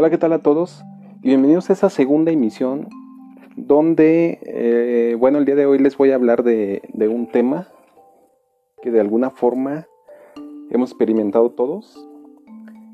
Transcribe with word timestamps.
Hola, 0.00 0.10
¿qué 0.10 0.18
tal 0.18 0.32
a 0.32 0.38
todos? 0.38 0.84
Y 1.24 1.30
bienvenidos 1.30 1.68
a 1.68 1.72
esta 1.72 1.90
segunda 1.90 2.30
emisión 2.30 2.88
donde, 3.56 4.38
eh, 4.42 5.16
bueno, 5.18 5.38
el 5.38 5.44
día 5.44 5.56
de 5.56 5.66
hoy 5.66 5.80
les 5.80 5.96
voy 5.96 6.12
a 6.12 6.14
hablar 6.14 6.44
de, 6.44 6.82
de 6.92 7.08
un 7.08 7.26
tema 7.26 7.66
que 8.80 8.92
de 8.92 9.00
alguna 9.00 9.30
forma 9.30 9.88
hemos 10.70 10.90
experimentado 10.90 11.50
todos 11.50 12.08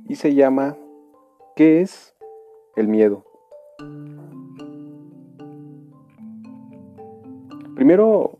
y 0.08 0.14
se 0.14 0.34
llama 0.34 0.78
¿qué 1.54 1.82
es 1.82 2.16
el 2.74 2.88
miedo? 2.88 3.26
Primero 7.74 8.38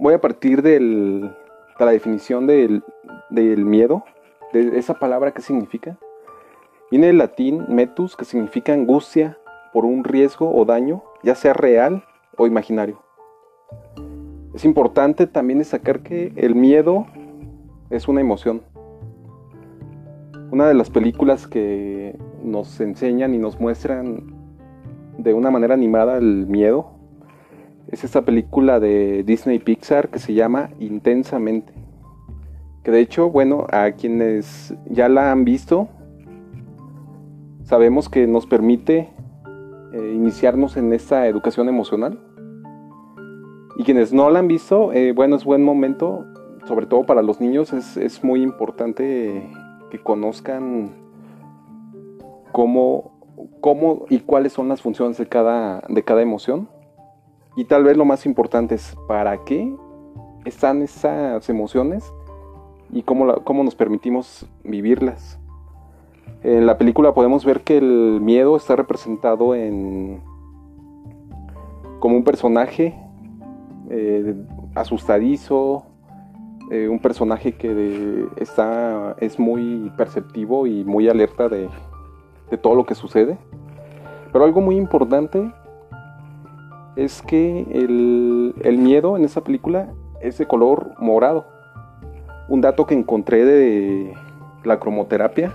voy 0.00 0.14
a 0.14 0.20
partir 0.20 0.62
del, 0.62 1.30
de 1.78 1.84
la 1.84 1.92
definición 1.92 2.48
del, 2.48 2.82
del 3.30 3.64
miedo, 3.64 4.02
de 4.52 4.76
esa 4.80 4.94
palabra 4.94 5.30
que 5.30 5.42
significa. 5.42 5.96
Viene 6.90 7.06
del 7.06 7.18
latín 7.18 7.66
metus, 7.68 8.16
que 8.16 8.24
significa 8.24 8.72
angustia 8.72 9.38
por 9.72 9.84
un 9.84 10.02
riesgo 10.02 10.52
o 10.52 10.64
daño, 10.64 11.04
ya 11.22 11.36
sea 11.36 11.52
real 11.52 12.04
o 12.36 12.48
imaginario. 12.48 13.00
Es 14.54 14.64
importante 14.64 15.28
también 15.28 15.60
destacar 15.60 16.00
que 16.00 16.32
el 16.34 16.56
miedo 16.56 17.06
es 17.90 18.08
una 18.08 18.20
emoción. 18.20 18.62
Una 20.50 20.66
de 20.66 20.74
las 20.74 20.90
películas 20.90 21.46
que 21.46 22.18
nos 22.42 22.80
enseñan 22.80 23.34
y 23.34 23.38
nos 23.38 23.60
muestran 23.60 24.34
de 25.16 25.32
una 25.32 25.52
manera 25.52 25.74
animada 25.74 26.18
el 26.18 26.46
miedo 26.48 26.90
es 27.88 28.02
esta 28.02 28.22
película 28.22 28.80
de 28.80 29.22
Disney 29.22 29.60
Pixar 29.60 30.08
que 30.08 30.18
se 30.18 30.34
llama 30.34 30.70
Intensamente. 30.80 31.72
Que 32.82 32.90
de 32.90 33.00
hecho, 33.00 33.30
bueno, 33.30 33.66
a 33.70 33.92
quienes 33.92 34.74
ya 34.86 35.08
la 35.08 35.30
han 35.30 35.44
visto, 35.44 35.88
sabemos 37.70 38.08
que 38.08 38.26
nos 38.26 38.46
permite 38.46 39.08
eh, 39.92 40.12
iniciarnos 40.12 40.76
en 40.76 40.92
esta 40.92 41.28
educación 41.28 41.68
emocional. 41.68 42.18
Y 43.76 43.84
quienes 43.84 44.12
no 44.12 44.28
la 44.28 44.40
han 44.40 44.48
visto, 44.48 44.92
eh, 44.92 45.12
bueno, 45.12 45.36
es 45.36 45.44
buen 45.44 45.62
momento, 45.62 46.26
sobre 46.66 46.86
todo 46.86 47.06
para 47.06 47.22
los 47.22 47.40
niños, 47.40 47.72
es, 47.72 47.96
es 47.96 48.24
muy 48.24 48.42
importante 48.42 49.48
que 49.88 49.98
conozcan 50.00 50.90
cómo, 52.50 53.12
cómo 53.60 54.04
y 54.10 54.18
cuáles 54.18 54.52
son 54.52 54.68
las 54.68 54.82
funciones 54.82 55.16
de 55.16 55.26
cada, 55.26 55.84
de 55.88 56.02
cada 56.02 56.22
emoción. 56.22 56.68
Y 57.56 57.66
tal 57.66 57.84
vez 57.84 57.96
lo 57.96 58.04
más 58.04 58.26
importante 58.26 58.74
es 58.74 58.96
para 59.06 59.44
qué 59.44 59.72
están 60.44 60.82
esas 60.82 61.48
emociones 61.48 62.12
y 62.90 63.04
cómo, 63.04 63.32
cómo 63.44 63.62
nos 63.62 63.76
permitimos 63.76 64.44
vivirlas. 64.64 65.40
En 66.42 66.66
la 66.66 66.78
película 66.78 67.12
podemos 67.12 67.44
ver 67.44 67.60
que 67.60 67.76
el 67.76 68.20
miedo 68.22 68.56
está 68.56 68.74
representado 68.74 69.54
en 69.54 70.22
como 71.98 72.16
un 72.16 72.24
personaje 72.24 72.94
eh, 73.90 74.34
asustadizo, 74.74 75.84
eh, 76.70 76.88
un 76.88 76.98
personaje 76.98 77.52
que 77.52 78.26
está, 78.36 79.16
es 79.18 79.38
muy 79.38 79.92
perceptivo 79.98 80.66
y 80.66 80.82
muy 80.82 81.10
alerta 81.10 81.50
de, 81.50 81.68
de 82.50 82.56
todo 82.56 82.74
lo 82.74 82.86
que 82.86 82.94
sucede. 82.94 83.36
Pero 84.32 84.46
algo 84.46 84.62
muy 84.62 84.76
importante 84.76 85.52
es 86.96 87.20
que 87.20 87.66
el, 87.70 88.54
el, 88.62 88.78
miedo 88.78 89.18
en 89.18 89.24
esa 89.26 89.42
película 89.42 89.92
es 90.22 90.38
de 90.38 90.46
color 90.46 90.94
morado. 90.98 91.44
Un 92.48 92.62
dato 92.62 92.86
que 92.86 92.94
encontré 92.94 93.44
de 93.44 94.14
la 94.64 94.78
cromoterapia 94.80 95.52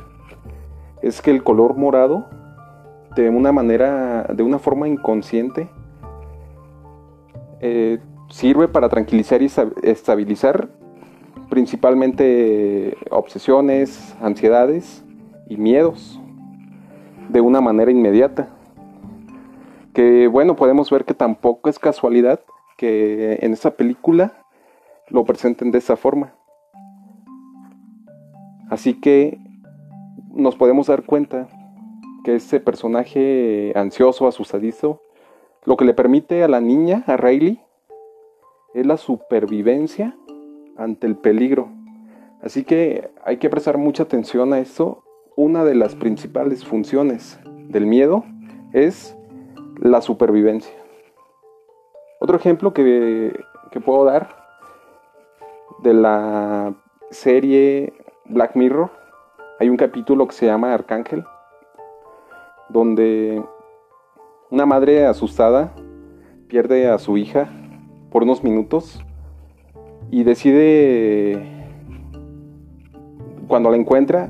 es 1.06 1.22
que 1.22 1.30
el 1.30 1.44
color 1.44 1.78
morado 1.78 2.26
de 3.16 3.30
una 3.30 3.52
manera, 3.52 4.24
de 4.24 4.42
una 4.42 4.58
forma 4.58 4.88
inconsciente, 4.88 5.70
eh, 7.60 8.00
sirve 8.32 8.68
para 8.68 8.90
tranquilizar 8.90 9.44
y 9.44 9.52
estabilizar 9.84 10.68
principalmente 11.48 12.98
obsesiones, 13.12 14.16
ansiedades 14.20 15.06
y 15.48 15.58
miedos 15.58 16.20
de 17.30 17.40
una 17.40 17.62
manera 17.62 17.92
inmediata. 17.92 18.50
Que 19.94 20.26
bueno, 20.28 20.56
podemos 20.56 20.90
ver 20.90 21.06
que 21.06 21.14
tampoco 21.14 21.70
es 21.70 21.78
casualidad 21.78 22.40
que 22.78 23.38
en 23.44 23.54
esta 23.54 23.70
película 23.70 24.34
lo 25.10 25.24
presenten 25.24 25.70
de 25.70 25.78
esa 25.78 25.98
forma. 25.98 26.34
Así 28.72 29.00
que 29.00 29.45
nos 30.36 30.56
podemos 30.56 30.88
dar 30.88 31.04
cuenta 31.04 31.48
que 32.24 32.36
este 32.36 32.60
personaje 32.60 33.72
ansioso, 33.76 34.28
asustadizo, 34.28 35.02
lo 35.64 35.78
que 35.78 35.86
le 35.86 35.94
permite 35.94 36.44
a 36.44 36.48
la 36.48 36.60
niña, 36.60 37.04
a 37.08 37.18
Riley, 37.18 37.62
es 38.74 38.86
la 38.86 38.98
supervivencia 38.98 40.16
ante 40.78 41.08
el 41.08 41.16
peligro. 41.16 41.70
Así 42.42 42.64
que 42.64 43.10
hay 43.24 43.38
que 43.38 43.50
prestar 43.50 43.78
mucha 43.78 44.04
atención 44.04 44.54
a 44.54 44.60
esto. 44.60 45.04
Una 45.38 45.64
de 45.64 45.76
las 45.76 45.96
principales 45.96 46.66
funciones 46.66 47.40
del 47.70 47.86
miedo 47.86 48.26
es 48.74 49.18
la 49.78 50.02
supervivencia. 50.02 50.74
Otro 52.20 52.38
ejemplo 52.38 52.74
que, 52.74 53.34
que 53.72 53.80
puedo 53.80 54.04
dar 54.06 54.36
de 55.84 55.94
la 55.94 56.76
serie 57.10 57.94
Black 58.26 58.56
Mirror, 58.56 58.92
hay 59.60 59.70
un 59.70 59.78
capítulo 59.78 60.28
que 60.28 60.34
se 60.34 60.46
llama 60.46 60.74
Arcángel, 60.74 61.24
donde 62.70 63.42
una 64.50 64.66
madre 64.66 65.06
asustada 65.06 65.74
pierde 66.48 66.90
a 66.90 66.98
su 66.98 67.18
hija 67.18 67.50
por 68.12 68.24
unos 68.24 68.44
minutos 68.44 69.02
y 70.12 70.24
decide, 70.24 71.42
cuando 73.48 73.72
la 73.72 73.78
encuentra, 73.78 74.30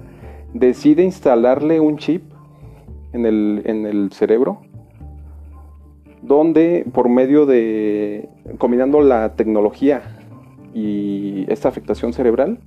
decide 0.54 1.04
instalarle 1.04 1.80
un 1.80 1.98
chip 1.98 2.24
en 3.14 3.26
el, 3.26 3.64
en 3.66 3.86
el 3.86 4.12
cerebro, 4.12 4.62
donde 6.22 6.86
por 6.94 7.10
medio 7.10 7.46
de, 7.46 8.30
combinando 8.58 9.02
la 9.02 9.36
tecnología 9.36 10.04
y 10.74 11.46
esta 11.52 11.68
afectación 11.68 12.14
cerebral, 12.14 12.60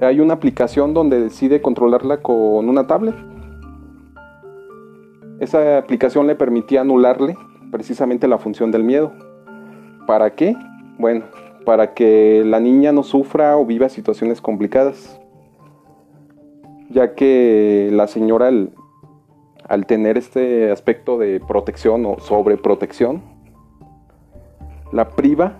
hay 0.00 0.20
una 0.20 0.34
aplicación 0.34 0.94
donde 0.94 1.20
decide 1.20 1.60
controlarla 1.60 2.22
con 2.22 2.68
una 2.68 2.86
tablet. 2.86 3.14
Esa 5.40 5.78
aplicación 5.78 6.26
le 6.26 6.34
permitía 6.34 6.82
anularle 6.82 7.36
precisamente 7.70 8.28
la 8.28 8.38
función 8.38 8.70
del 8.70 8.84
miedo. 8.84 9.12
¿Para 10.06 10.34
qué? 10.34 10.56
Bueno, 10.98 11.24
para 11.64 11.94
que 11.94 12.42
la 12.44 12.60
niña 12.60 12.92
no 12.92 13.02
sufra 13.02 13.56
o 13.56 13.64
viva 13.64 13.88
situaciones 13.88 14.40
complicadas. 14.40 15.20
Ya 16.88 17.14
que 17.14 17.90
la 17.92 18.06
señora 18.06 18.48
al, 18.48 18.72
al 19.68 19.86
tener 19.86 20.18
este 20.18 20.70
aspecto 20.70 21.18
de 21.18 21.40
protección 21.40 22.04
o 22.06 22.18
sobreprotección, 22.18 23.22
la 24.92 25.10
priva 25.10 25.58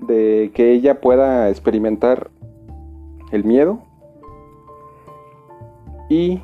de 0.00 0.50
que 0.54 0.72
ella 0.72 1.00
pueda 1.00 1.48
experimentar 1.48 2.30
el 3.30 3.44
miedo. 3.44 3.80
Y, 6.08 6.40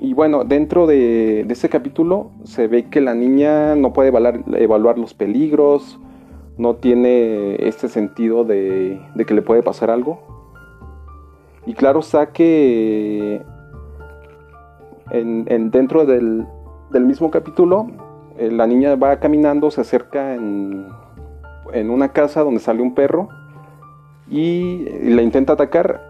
y 0.00 0.14
bueno, 0.14 0.44
dentro 0.44 0.86
de, 0.86 1.40
este 1.42 1.68
capítulo 1.68 2.30
se 2.44 2.68
ve 2.68 2.88
que 2.88 3.00
la 3.00 3.14
niña 3.14 3.74
no 3.74 3.92
puede 3.92 4.08
evaluar, 4.08 4.98
los 4.98 5.14
peligros, 5.14 5.98
no 6.56 6.76
tiene 6.76 7.56
este 7.66 7.88
sentido 7.88 8.44
de, 8.44 9.00
que 9.26 9.34
le 9.34 9.42
puede 9.42 9.62
pasar 9.62 9.90
algo. 9.90 10.20
Y 11.66 11.74
claro 11.74 12.00
está 12.00 12.32
que 12.32 13.42
en, 15.10 15.44
en 15.48 15.70
dentro 15.70 16.06
del, 16.06 16.46
del, 16.90 17.04
mismo 17.04 17.30
capítulo, 17.30 17.88
eh, 18.38 18.50
la 18.50 18.66
niña 18.66 18.94
va 18.94 19.18
caminando, 19.18 19.70
se 19.70 19.80
acerca 19.80 20.34
en, 20.34 20.86
en 21.72 21.90
una 21.90 22.12
casa 22.12 22.42
donde 22.42 22.60
sale 22.60 22.80
un 22.80 22.94
perro 22.94 23.28
y 24.30 24.84
la 25.02 25.22
intenta 25.22 25.54
atacar 25.54 26.09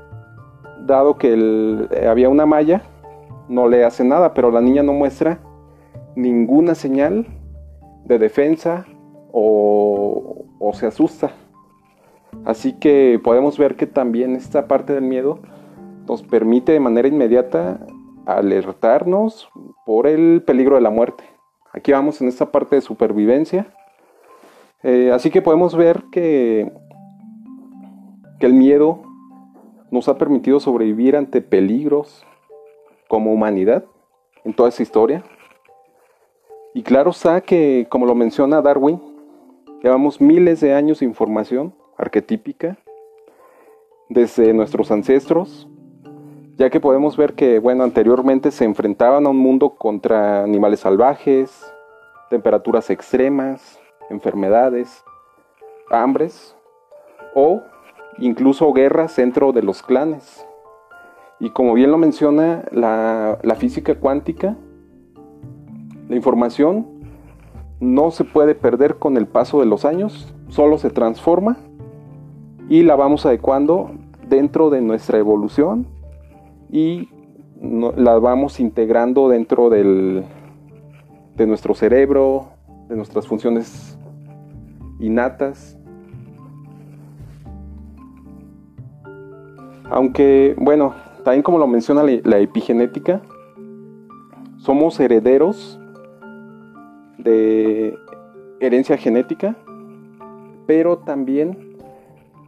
dado 0.87 1.17
que 1.19 1.89
había 2.09 2.29
una 2.29 2.47
malla, 2.47 2.83
no 3.49 3.69
le 3.69 3.85
hace 3.85 4.05
nada, 4.05 4.35
pero 4.35 4.51
la 4.51 4.61
niña 4.61 4.83
no 4.83 4.93
muestra 4.93 5.41
ninguna 6.17 6.75
señal 6.75 7.27
de 8.05 8.19
defensa 8.19 8.87
o, 9.33 10.45
o 10.59 10.73
se 10.73 10.87
asusta. 10.87 11.31
Así 12.45 12.75
que 12.75 13.21
podemos 13.23 13.59
ver 13.59 13.77
que 13.77 13.87
también 13.87 14.37
esta 14.37 14.69
parte 14.69 14.95
del 14.95 15.03
miedo 15.03 15.41
nos 16.07 16.23
permite 16.23 16.73
de 16.73 16.81
manera 16.81 17.09
inmediata 17.09 17.87
alertarnos 18.27 19.49
por 19.85 20.07
el 20.07 20.43
peligro 20.43 20.77
de 20.77 20.83
la 20.83 20.91
muerte. 20.91 21.25
Aquí 21.73 21.93
vamos 21.93 22.21
en 22.21 22.29
esta 22.29 22.51
parte 22.51 22.77
de 22.77 22.83
supervivencia. 22.83 23.73
Eh, 24.83 25.11
así 25.13 25.31
que 25.31 25.43
podemos 25.43 25.77
ver 25.77 26.05
que, 26.11 26.73
que 28.39 28.47
el 28.47 28.55
miedo 28.55 29.03
nos 29.91 30.09
ha 30.09 30.19
permitido 30.19 30.61
sobrevivir 30.61 31.17
ante 31.17 31.41
peligros 31.41 32.27
como 33.09 33.33
humanidad 33.33 33.85
en 34.45 34.55
toda 34.55 34.69
esa 34.69 34.83
historia. 34.83 35.25
Y 36.75 36.83
claro 36.83 37.11
está 37.11 37.41
que, 37.41 37.87
como 37.91 38.07
lo 38.07 38.15
menciona 38.15 38.63
Darwin, 38.63 39.01
llevamos 39.83 40.21
miles 40.21 40.61
de 40.61 40.75
años 40.75 41.01
de 41.01 41.07
información 41.07 41.75
arquetípica 41.97 42.79
desde 44.09 44.53
nuestros 44.53 44.91
ancestros, 44.91 45.69
ya 46.57 46.71
que 46.71 46.81
podemos 46.81 47.17
ver 47.17 47.35
que, 47.35 47.59
bueno, 47.59 47.85
anteriormente 47.85 48.51
se 48.51 48.65
enfrentaban 48.65 49.27
a 49.27 49.31
un 49.31 49.39
mundo 49.39 49.77
contra 49.77 50.45
animales 50.45 50.81
salvajes, 50.81 51.73
temperaturas 52.29 52.91
extremas, 52.91 53.81
enfermedades, 54.11 55.05
hambres 55.91 56.57
o 57.35 57.63
incluso 58.21 58.73
guerras 58.73 59.17
dentro 59.17 59.53
de 59.53 59.63
los 59.63 59.83
clanes. 59.83 60.47
Y 61.41 61.51
como 61.51 61.75
bien 61.75 61.91
lo 61.91 61.99
menciona 61.99 62.65
la, 62.71 63.39
física 63.57 63.95
cuántica, 63.95 64.57
la 66.09 66.17
información 66.17 66.87
no 67.81 68.11
se 68.11 68.25
puede 68.25 68.55
perder 68.55 68.97
con 68.97 69.17
el 69.17 69.27
paso 69.27 69.61
de 69.61 69.67
los 69.67 69.87
años, 69.87 70.35
solo 70.49 70.77
se 70.77 70.91
transforma 70.91 71.57
y 72.69 72.83
la 72.83 72.95
vamos 72.95 73.25
adecuando 73.25 73.93
dentro 74.29 74.69
de 74.69 74.83
nuestra 74.83 75.19
evolución 75.19 75.87
y 76.71 77.09
la 77.97 78.19
vamos 78.19 78.61
integrando 78.61 79.29
dentro 79.29 79.71
del, 79.71 80.25
de 81.37 81.47
nuestro 81.47 81.75
cerebro, 81.75 82.51
de 82.89 82.97
nuestras 82.97 83.27
funciones 83.27 83.99
innatas. 84.99 85.80
Aunque, 89.91 90.55
bueno, 90.59 90.95
también 91.25 91.43
como 91.43 91.59
lo 91.59 91.67
menciona 91.67 92.03
la 92.03 92.39
epigenética, 92.39 93.21
somos 94.59 94.99
herederos 95.01 95.81
de 97.19 97.99
herencia 98.61 98.97
genética, 98.97 99.57
pero 100.67 100.99
también 100.99 101.77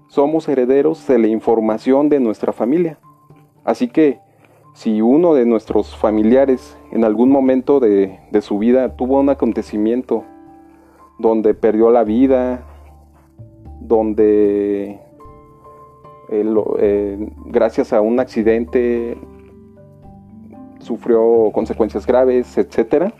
somos 0.08 0.48
herederos 0.48 1.06
de 1.06 1.18
la 1.18 1.26
información 1.26 2.08
de 2.08 2.20
nuestra 2.20 2.52
familia. 2.52 2.98
Así 3.64 3.88
que 3.88 4.20
si 4.74 5.02
uno 5.02 5.34
de 5.34 5.44
nuestros 5.44 5.96
familiares 5.96 6.76
en 6.92 7.04
algún 7.04 7.30
momento 7.30 7.80
de, 7.80 8.18
su 8.40 8.58
vida 8.58 8.96
tuvo 8.96 9.20
un 9.20 9.28
acontecimiento 9.28 10.24
donde 11.18 11.54
perdió 11.54 11.90
la 11.90 12.04
vida, 12.04 12.64
donde 13.80 15.00
eh, 16.32 17.32
gracias 17.46 17.92
a 17.92 18.00
un 18.00 18.18
accidente 18.18 19.18
sufrió 20.78 21.50
consecuencias 21.52 22.06
graves, 22.06 22.56
etc. 22.58 23.12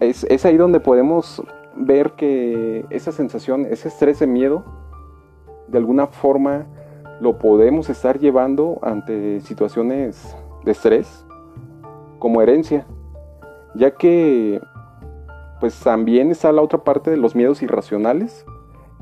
Es, 0.00 0.24
es 0.24 0.44
ahí 0.44 0.56
donde 0.56 0.80
podemos 0.80 1.42
ver 1.74 2.12
que 2.12 2.84
esa 2.90 3.12
sensación, 3.12 3.66
ese 3.70 3.88
estrés 3.88 4.18
de 4.20 4.26
miedo, 4.26 4.64
de 5.68 5.78
alguna 5.78 6.06
forma 6.06 6.66
lo 7.20 7.38
podemos 7.38 7.90
estar 7.90 8.18
llevando 8.18 8.78
ante 8.82 9.40
situaciones 9.40 10.36
de 10.64 10.72
estrés 10.72 11.26
como 12.18 12.42
herencia, 12.42 12.86
ya 13.74 13.92
que 13.92 14.60
pues 15.60 15.78
también 15.80 16.30
está 16.30 16.50
la 16.52 16.62
otra 16.62 16.82
parte 16.82 17.10
de 17.10 17.18
los 17.18 17.34
miedos 17.34 17.62
irracionales, 17.62 18.44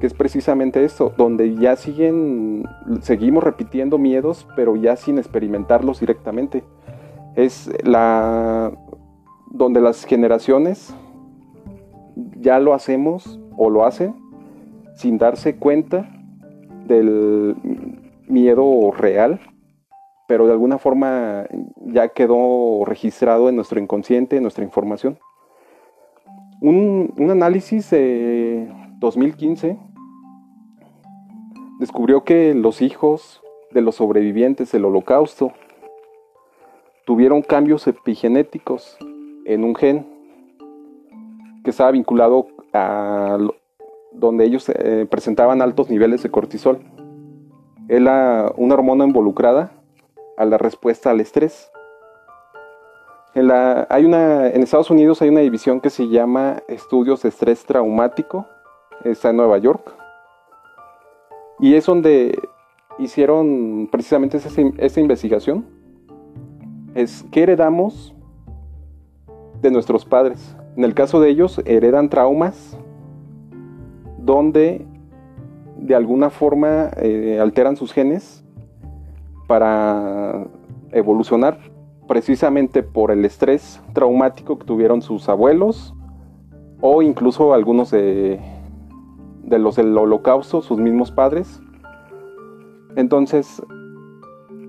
que 0.00 0.06
es 0.06 0.14
precisamente 0.14 0.84
esto, 0.84 1.12
donde 1.16 1.54
ya 1.56 1.76
siguen, 1.76 2.64
seguimos 3.00 3.42
repitiendo 3.42 3.98
miedos, 3.98 4.46
pero 4.54 4.76
ya 4.76 4.96
sin 4.96 5.18
experimentarlos 5.18 6.00
directamente. 6.00 6.64
Es 7.34 7.70
la 7.84 8.72
donde 9.50 9.80
las 9.80 10.04
generaciones 10.04 10.94
ya 12.36 12.58
lo 12.58 12.74
hacemos 12.74 13.40
o 13.56 13.70
lo 13.70 13.84
hacen 13.84 14.14
sin 14.94 15.18
darse 15.18 15.56
cuenta 15.56 16.10
del 16.86 17.56
miedo 18.26 18.90
real, 18.90 19.40
pero 20.26 20.46
de 20.46 20.52
alguna 20.52 20.78
forma 20.78 21.46
ya 21.86 22.08
quedó 22.08 22.84
registrado 22.84 23.48
en 23.48 23.56
nuestro 23.56 23.80
inconsciente, 23.80 24.36
en 24.36 24.42
nuestra 24.42 24.64
información. 24.64 25.18
Un, 26.60 27.14
análisis 27.30 27.90
de 27.90 28.68
2015 28.98 29.78
descubrió 31.78 32.24
que 32.24 32.54
los 32.54 32.82
hijos 32.82 33.42
de 33.70 33.80
los 33.80 33.96
sobrevivientes 33.96 34.72
del 34.72 34.84
holocausto 34.84 35.52
tuvieron 37.04 37.42
cambios 37.42 37.86
epigenéticos 37.86 38.98
en 39.44 39.64
un 39.64 39.74
gen 39.74 40.06
que 41.64 41.70
estaba 41.70 41.90
vinculado 41.90 42.48
a 42.72 43.38
donde 44.12 44.44
ellos 44.44 44.68
eh, 44.68 45.06
presentaban 45.08 45.62
altos 45.62 45.88
niveles 45.88 46.22
de 46.22 46.30
cortisol. 46.30 46.80
Era 47.88 48.52
una 48.56 48.74
hormona 48.74 49.04
involucrada 49.04 49.72
a 50.36 50.44
la 50.44 50.58
respuesta 50.58 51.10
al 51.10 51.20
estrés. 51.20 51.70
En, 53.34 53.50
hay 53.50 54.04
una, 54.04 54.48
en 54.48 54.62
Estados 54.62 54.90
Unidos 54.90 55.22
hay 55.22 55.28
una 55.28 55.40
división 55.40 55.80
que 55.80 55.90
se 55.90 56.08
llama 56.08 56.62
Estudios 56.68 57.22
de 57.22 57.28
Estrés 57.28 57.64
Traumático, 57.64 58.46
está 59.04 59.30
en 59.30 59.36
Nueva 59.36 59.58
York, 59.58 59.97
y 61.60 61.74
es 61.74 61.86
donde 61.86 62.38
hicieron 62.98 63.88
precisamente 63.90 64.36
esa, 64.36 64.50
esa 64.78 65.00
investigación. 65.00 65.66
Es 66.94 67.24
qué 67.30 67.44
heredamos 67.44 68.14
de 69.62 69.70
nuestros 69.70 70.04
padres. 70.04 70.56
En 70.76 70.84
el 70.84 70.94
caso 70.94 71.20
de 71.20 71.30
ellos, 71.30 71.60
heredan 71.64 72.08
traumas 72.08 72.78
donde 74.18 74.86
de 75.76 75.94
alguna 75.94 76.30
forma 76.30 76.90
eh, 76.96 77.38
alteran 77.40 77.76
sus 77.76 77.92
genes 77.92 78.44
para 79.46 80.46
evolucionar 80.92 81.58
precisamente 82.06 82.82
por 82.82 83.10
el 83.10 83.24
estrés 83.24 83.80
traumático 83.92 84.58
que 84.58 84.64
tuvieron 84.64 85.02
sus 85.02 85.28
abuelos 85.28 85.94
o 86.80 87.02
incluso 87.02 87.54
algunos 87.54 87.90
de, 87.90 88.40
los 89.46 89.76
del 89.76 89.96
holocausto, 89.96 90.62
sus 90.62 90.78
mismos 90.78 91.10
padres. 91.10 91.60
Entonces, 92.96 93.62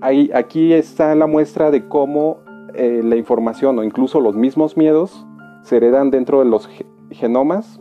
ahí, 0.00 0.30
aquí 0.34 0.72
está 0.72 1.14
la 1.14 1.26
muestra 1.26 1.70
de 1.70 1.88
cómo 1.88 2.38
eh, 2.74 3.02
la 3.04 3.16
información 3.16 3.78
o 3.78 3.84
incluso 3.84 4.20
los 4.20 4.36
mismos 4.36 4.76
miedos 4.76 5.26
se 5.62 5.76
heredan 5.76 6.10
dentro 6.10 6.38
de 6.38 6.44
los 6.44 6.68
genomas 7.10 7.80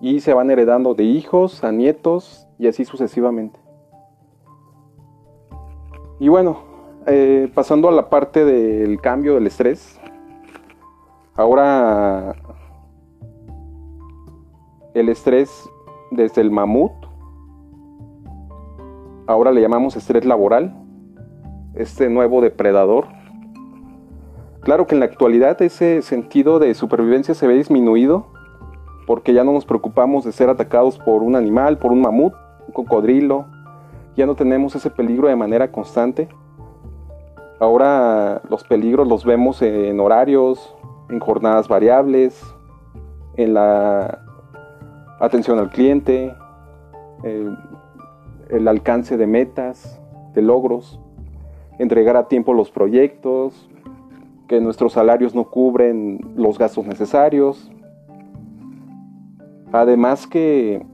y 0.00 0.20
se 0.20 0.34
van 0.34 0.50
heredando 0.50 0.94
de 0.94 1.04
hijos 1.04 1.64
a 1.64 1.72
nietos 1.72 2.46
y 2.58 2.68
así 2.68 2.84
sucesivamente. 2.84 3.58
Y 6.18 6.28
bueno, 6.28 6.58
eh, 7.06 7.50
pasando 7.54 7.88
a 7.88 7.92
la 7.92 8.10
parte 8.10 8.44
del 8.44 9.00
cambio 9.00 9.34
del 9.34 9.46
estrés, 9.46 9.98
ahora 11.34 12.36
el 14.94 15.08
estrés 15.08 15.68
desde 16.10 16.40
el 16.40 16.50
mamut, 16.50 16.92
ahora 19.26 19.52
le 19.52 19.60
llamamos 19.60 19.96
estrés 19.96 20.24
laboral, 20.24 20.76
este 21.74 22.08
nuevo 22.08 22.40
depredador. 22.40 23.06
Claro 24.60 24.86
que 24.86 24.94
en 24.94 25.00
la 25.00 25.06
actualidad 25.06 25.60
ese 25.62 26.02
sentido 26.02 26.58
de 26.58 26.74
supervivencia 26.74 27.34
se 27.34 27.46
ve 27.46 27.54
disminuido 27.54 28.26
porque 29.06 29.32
ya 29.32 29.44
no 29.44 29.52
nos 29.52 29.64
preocupamos 29.64 30.24
de 30.24 30.32
ser 30.32 30.50
atacados 30.50 30.98
por 30.98 31.22
un 31.22 31.34
animal, 31.34 31.78
por 31.78 31.92
un 31.92 32.00
mamut, 32.00 32.34
un 32.66 32.72
cocodrilo, 32.72 33.46
ya 34.16 34.26
no 34.26 34.34
tenemos 34.34 34.76
ese 34.76 34.90
peligro 34.90 35.28
de 35.28 35.36
manera 35.36 35.72
constante. 35.72 36.28
Ahora 37.58 38.42
los 38.48 38.64
peligros 38.64 39.08
los 39.08 39.24
vemos 39.24 39.62
en 39.62 39.98
horarios, 39.98 40.74
en 41.08 41.20
jornadas 41.20 41.68
variables, 41.68 42.40
en 43.36 43.54
la 43.54 44.22
atención 45.20 45.58
al 45.58 45.70
cliente, 45.70 46.34
el, 47.22 47.56
el 48.48 48.66
alcance 48.66 49.16
de 49.16 49.26
metas, 49.26 50.00
de 50.34 50.42
logros, 50.42 51.00
entregar 51.78 52.16
a 52.16 52.26
tiempo 52.26 52.54
los 52.54 52.70
proyectos, 52.70 53.68
que 54.48 54.60
nuestros 54.60 54.94
salarios 54.94 55.34
no 55.34 55.44
cubren 55.44 56.18
los 56.34 56.58
gastos 56.58 56.84
necesarios, 56.84 57.70
Además 59.72 60.26
que 60.26 60.84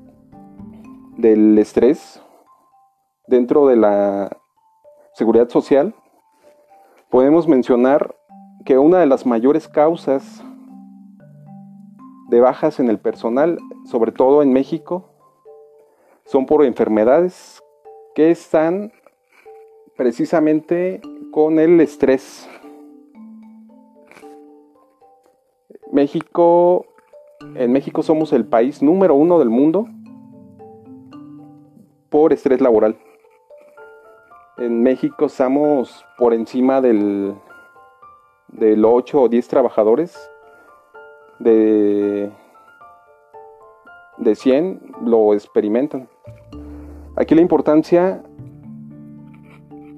del 1.17 1.59
estrés 1.59 2.23
dentro 3.27 3.67
de 3.67 3.77
la 3.77 4.37
seguridad 5.15 5.49
social, 5.49 5.95
podemos 7.09 7.49
mencionar 7.49 8.15
que 8.67 8.77
una 8.77 8.99
de 8.99 9.07
las 9.07 9.25
mayores 9.25 9.67
causas 9.67 10.45
de 12.29 12.41
bajas 12.41 12.81
en 12.81 12.89
el 12.89 12.99
personal, 12.99 13.59
sobre 13.85 14.13
todo 14.13 14.43
en 14.43 14.53
México, 14.53 15.11
son 16.25 16.47
por 16.47 16.65
enfermedades 16.65 17.63
que 18.15 18.31
están 18.31 18.93
precisamente 19.97 21.01
con 21.31 21.59
el 21.59 21.81
estrés. 21.81 22.49
México, 25.93 26.87
en 27.55 27.73
México 27.73 28.03
somos 28.03 28.33
el 28.33 28.45
país 28.45 28.83
número 28.83 29.15
uno 29.15 29.39
del 29.39 29.51
mundo 29.51 29.87
por 32.11 32.33
estrés 32.33 32.61
laboral. 32.61 32.99
En 34.59 34.83
México 34.83 35.27
estamos 35.27 36.05
por 36.19 36.35
encima 36.35 36.81
del, 36.81 37.35
del 38.49 38.85
8 38.85 39.23
o 39.23 39.29
10 39.29 39.49
trabajadores 39.49 40.31
de, 41.39 42.31
de 44.19 44.35
100 44.35 44.81
lo 45.05 45.35
experimentan. 45.35 46.09
Aquí 47.17 47.35
la 47.35 47.41
importancia 47.41 48.23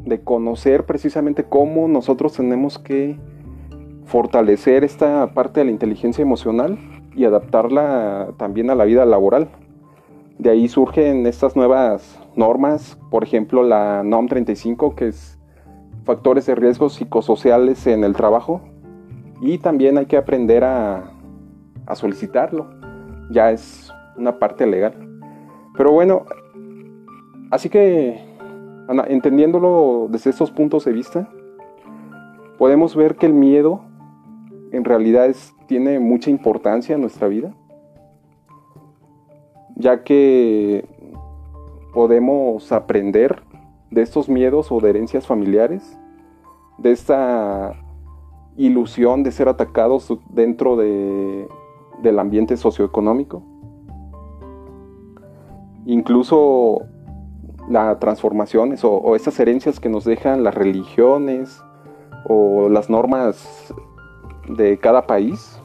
de 0.05 0.21
conocer 0.23 0.87
precisamente 0.87 1.45
cómo 1.45 1.89
nosotros 1.89 2.33
tenemos 2.33 2.79
que 2.79 3.19
fortalecer 4.05 4.85
esta 4.85 5.35
parte 5.35 5.61
de 5.61 5.67
la 5.67 5.71
inteligencia 5.71 6.23
emocional 6.23 6.79
y 7.15 7.25
adaptarla 7.25 8.33
también 8.37 8.71
a 8.71 8.75
la 8.75 8.85
vida 8.85 9.05
laboral. 9.05 9.49
De 10.39 10.51
ahí 10.51 10.69
surgen 10.69 11.27
estas 11.27 11.57
nuevas 11.57 12.19
normas, 12.37 12.99
por 13.11 13.25
ejemplo 13.25 13.63
la 13.63 14.03
NOM 14.05 14.29
35, 14.29 14.95
que 14.95 15.09
es 15.09 15.39
factores 16.05 16.47
de 16.47 16.55
riesgo 16.55 16.89
psicosociales 16.89 17.87
en 17.87 18.05
el 18.05 18.15
trabajo, 18.15 18.63
y 19.41 19.59
también 19.59 19.99
hay 19.99 20.07
que 20.07 20.17
aprender 20.17 20.65
a, 20.65 21.18
a 21.89 21.95
solicitarlo, 21.95 22.69
ya 23.31 23.51
es 23.51 23.91
una 24.17 24.39
parte 24.39 24.67
legal. 24.67 24.95
Pero 25.77 25.93
bueno, 25.93 26.27
así 27.51 27.71
que 27.71 28.23
entendiéndolo 29.09 30.09
desde 30.11 30.31
estos 30.31 30.51
puntos 30.51 30.85
de 30.85 30.93
vista, 30.93 31.29
podemos 32.59 32.95
ver 32.95 33.17
que 33.17 33.27
el 33.27 33.33
miedo 33.33 33.81
en 34.71 34.85
realidad 34.85 35.35
tiene 35.67 35.99
mucha 35.99 36.31
importancia 36.31 36.95
en 36.95 37.01
nuestra 37.01 37.27
vida, 37.29 37.55
ya 39.77 40.05
que 40.05 40.87
podemos 41.95 42.71
aprender 42.71 43.43
de 43.91 44.03
estos 44.03 44.29
miedos 44.29 44.71
o 44.71 44.81
de 44.81 44.91
herencias 44.91 45.27
familiares, 45.27 45.99
de 46.77 46.93
esta 46.93 47.73
ilusión 48.57 49.23
de 49.23 49.31
ser 49.31 49.49
atacados 49.49 50.13
dentro 50.31 50.77
de, 50.77 51.47
del 52.03 52.19
ambiente 52.19 52.57
socioeconómico. 52.57 53.43
Incluso 55.87 56.83
las 57.69 57.99
transformaciones 57.99 58.83
o, 58.85 59.15
esas 59.15 59.39
herencias 59.41 59.81
que 59.81 59.89
nos 59.89 60.05
dejan 60.05 60.43
las 60.43 60.55
religiones 60.55 61.63
o 62.25 62.69
las 62.69 62.89
normas 62.91 63.75
de 64.49 64.79
cada 64.79 65.07
país. 65.07 65.61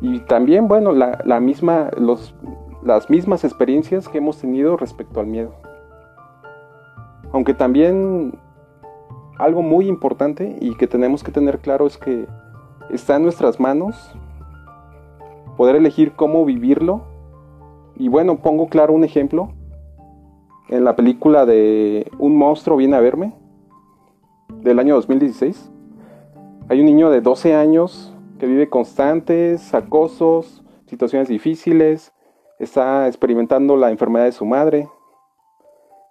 Y 0.00 0.20
también, 0.20 0.68
bueno, 0.68 0.92
la, 0.92 1.40
misma, 1.40 1.90
las 2.82 3.10
mismas 3.10 3.44
experiencias 3.44 4.08
que 4.08 4.18
hemos 4.18 4.38
tenido 4.38 4.76
respecto 4.76 5.20
al 5.20 5.26
miedo. 5.26 5.54
Aunque 7.32 7.54
también 7.54 8.38
algo 9.38 9.62
muy 9.62 9.86
importante 9.88 10.56
y 10.60 10.74
que 10.76 10.86
tenemos 10.86 11.22
que 11.22 11.32
tener 11.32 11.60
claro 11.60 11.86
es 11.86 11.96
que 11.96 12.26
está 12.90 13.16
en 13.16 13.22
nuestras 13.22 13.58
manos 13.58 14.14
poder 15.56 15.76
elegir 15.76 16.12
cómo 16.12 16.44
vivirlo. 16.44 17.02
Y 17.96 18.08
bueno, 18.08 18.38
pongo 18.38 18.68
claro 18.68 18.92
un 18.92 19.04
ejemplo. 19.04 19.52
En 20.68 20.84
la 20.84 20.96
película 20.96 21.44
de 21.44 22.10
Un 22.18 22.36
monstruo 22.36 22.76
viene 22.76 22.96
a 22.96 23.00
verme, 23.00 23.34
del 24.60 24.78
año 24.78 24.94
2016, 24.94 25.70
hay 26.68 26.80
un 26.80 26.86
niño 26.86 27.10
de 27.10 27.20
12 27.20 27.54
años 27.54 28.14
que 28.38 28.46
vive 28.46 28.68
constantes 28.68 29.74
acosos, 29.74 30.62
situaciones 30.86 31.28
difíciles, 31.28 32.12
está 32.58 33.08
experimentando 33.08 33.76
la 33.76 33.90
enfermedad 33.90 34.24
de 34.26 34.32
su 34.32 34.46
madre 34.46 34.88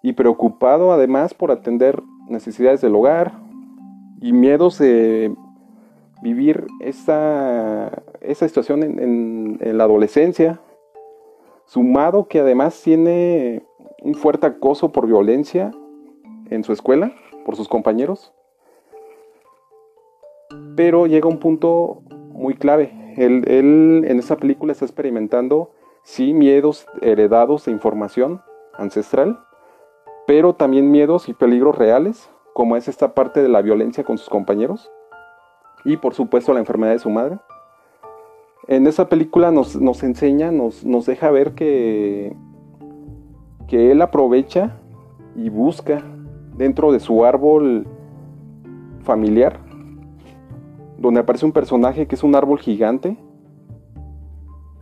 y 0.04 0.14
preocupado 0.14 0.92
además 0.92 1.34
por 1.34 1.52
atender 1.52 2.02
necesidades 2.28 2.82
del 2.82 2.96
hogar 2.96 3.34
y 4.20 4.34
miedos 4.34 4.78
de 4.78 5.34
vivir 6.22 6.68
esa, 6.82 8.04
esa 8.22 8.48
situación 8.48 8.84
en, 8.84 9.78
la 9.78 9.84
adolescencia, 9.84 10.60
sumado 11.66 12.28
que 12.28 12.40
además 12.40 12.82
tiene 12.82 13.64
un 14.02 14.16
fuerte 14.16 14.48
acoso 14.48 14.92
por 14.92 15.08
violencia 15.08 15.72
en 16.50 16.64
su 16.64 16.74
escuela, 16.74 17.14
por 17.46 17.56
sus 17.56 17.68
compañeros 17.68 18.34
pero 20.76 21.08
llega 21.08 21.28
un 21.28 21.40
punto 21.40 22.02
muy 22.10 22.56
clave. 22.56 22.92
Él, 23.18 23.44
en 24.08 24.20
esa 24.20 24.38
película 24.38 24.72
está 24.72 24.86
experimentando, 24.86 25.72
sí, 26.04 26.34
miedos 26.34 26.86
heredados 27.02 27.66
de 27.66 27.72
información 27.72 28.42
ancestral, 28.74 29.40
pero 30.28 30.54
también 30.54 30.92
miedos 30.92 31.28
y 31.30 31.34
peligros 31.34 31.78
reales, 31.78 32.30
como 32.54 32.78
es 32.78 32.88
esta 32.88 33.14
parte 33.14 33.42
de 33.42 33.50
la 33.50 33.62
violencia 33.62 34.04
con 34.04 34.18
sus 34.18 34.30
compañeros 34.30 34.92
y 35.84 35.98
por 35.98 36.14
supuesto 36.14 36.54
la 36.54 36.60
enfermedad 36.60 36.94
de 36.94 37.00
su 37.00 37.10
madre. 37.10 37.40
En 38.72 38.88
esa 38.88 39.10
película 39.10 39.52
nos, 39.52 39.76
enseña, 40.02 40.50
nos, 40.50 40.86
nos, 40.86 41.06
deja 41.06 41.30
ver 41.30 41.56
que, 41.56 42.34
que 43.68 43.92
él 43.92 44.02
aprovecha 44.02 44.78
y 45.36 45.50
busca 45.50 46.02
dentro 46.56 46.94
de 46.94 47.02
su 47.02 47.26
árbol 47.26 47.86
familiar 49.04 49.60
donde 50.98 51.20
aparece 51.20 51.46
un 51.46 51.52
personaje 51.52 52.08
que 52.08 52.16
es 52.16 52.24
un 52.24 52.34
árbol 52.34 52.60
gigante. 52.60 53.18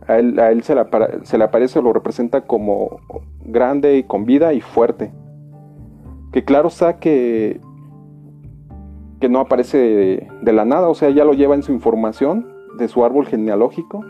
A 0.06 0.20
él, 0.20 0.62
se, 0.62 0.76
le 0.76 1.44
aparece 1.44 1.80
o 1.80 1.82
lo 1.82 1.92
representa 1.92 2.42
como 2.42 3.00
grande 3.44 3.96
y 3.96 4.04
con 4.04 4.24
vida 4.24 4.52
y 4.52 4.60
fuerte. 4.60 5.10
Que 6.30 6.44
claro 6.44 6.68
está 6.68 7.00
que, 7.00 7.60
que 9.18 9.28
no 9.28 9.40
aparece 9.40 9.78
de, 9.78 10.28
de 10.42 10.52
la 10.52 10.64
nada, 10.64 10.88
o 10.88 10.94
sea, 10.94 11.10
ya 11.10 11.24
lo 11.24 11.32
lleva 11.32 11.56
en 11.56 11.64
su 11.64 11.72
información 11.72 12.59
de 12.76 12.88
su 12.88 13.04
árbol 13.04 13.26
genealógico 13.26 14.04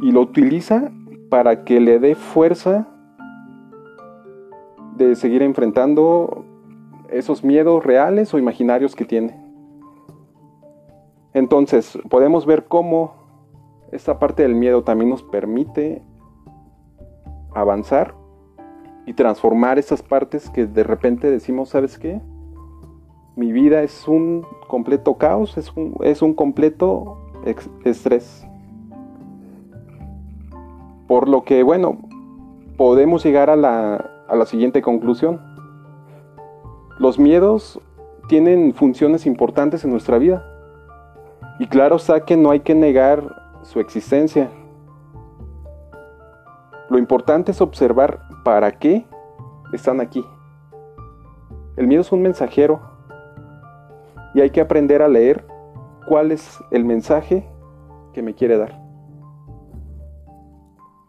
y 0.00 0.12
lo 0.12 0.20
utiliza 0.20 0.90
para 1.30 1.64
que 1.64 1.80
le 1.80 1.98
dé 1.98 2.14
fuerza 2.14 2.88
de 4.96 5.14
seguir 5.14 5.42
enfrentando 5.42 6.44
esos 7.10 7.44
miedos 7.44 7.84
reales 7.84 8.32
o 8.34 8.38
imaginarios 8.38 8.94
que 8.94 9.04
tiene. 9.04 9.38
Entonces, 11.34 11.98
podemos 12.08 12.46
ver 12.46 12.64
cómo 12.64 13.14
esta 13.92 14.18
parte 14.18 14.42
del 14.42 14.54
miedo 14.54 14.82
también 14.82 15.10
nos 15.10 15.22
permite 15.22 16.02
avanzar 17.54 18.14
y 19.06 19.14
transformar 19.14 19.78
esas 19.78 20.02
partes 20.02 20.50
que 20.50 20.66
de 20.66 20.82
repente 20.82 21.30
decimos, 21.30 21.68
¿sabes 21.68 21.98
qué? 21.98 22.20
Mi 23.36 23.52
vida 23.52 23.82
es 23.82 24.08
un 24.08 24.46
completo 24.66 25.18
caos, 25.18 25.56
es 25.58 25.70
un, 25.76 25.94
es 26.00 26.22
un 26.22 26.34
completo 26.34 27.25
estrés. 27.84 28.46
Por 31.06 31.28
lo 31.28 31.44
que, 31.44 31.62
bueno, 31.62 31.98
podemos 32.76 33.24
llegar 33.24 33.50
a 33.50 33.56
la, 33.56 34.10
a 34.28 34.36
la 34.36 34.46
siguiente 34.46 34.82
conclusión. 34.82 35.40
Los 36.98 37.18
miedos 37.18 37.80
tienen 38.28 38.74
funciones 38.74 39.26
importantes 39.26 39.84
en 39.84 39.90
nuestra 39.90 40.18
vida 40.18 40.44
y 41.58 41.66
claro 41.66 41.96
está 41.96 42.24
que 42.24 42.36
no 42.36 42.50
hay 42.50 42.60
que 42.60 42.74
negar 42.74 43.58
su 43.62 43.80
existencia. 43.80 44.50
Lo 46.88 46.98
importante 46.98 47.52
es 47.52 47.60
observar 47.60 48.20
para 48.44 48.72
qué 48.72 49.06
están 49.72 50.00
aquí. 50.00 50.24
El 51.76 51.86
miedo 51.86 52.00
es 52.00 52.12
un 52.12 52.22
mensajero 52.22 52.80
y 54.34 54.40
hay 54.40 54.50
que 54.50 54.60
aprender 54.60 55.02
a 55.02 55.08
leer 55.08 55.46
cuál 56.06 56.32
es 56.32 56.62
el 56.70 56.84
mensaje 56.84 57.46
que 58.12 58.22
me 58.22 58.34
quiere 58.34 58.56
dar. 58.56 58.80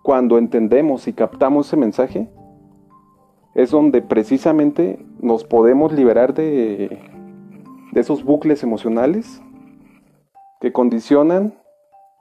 Cuando 0.04 0.38
entendemos 0.38 1.08
y 1.08 1.13
captamos 1.13 1.68
ese 1.68 1.77
mensaje, 1.77 2.30
es 3.58 3.72
donde 3.72 4.04
precisamente 4.04 5.04
nos 5.20 5.44
podemos 5.44 5.92
liberar 5.92 6.34
de, 6.34 7.00
esos 7.94 8.24
bucles 8.24 8.62
emocionales 8.62 9.42
que 10.62 10.72
condicionan 10.72 11.56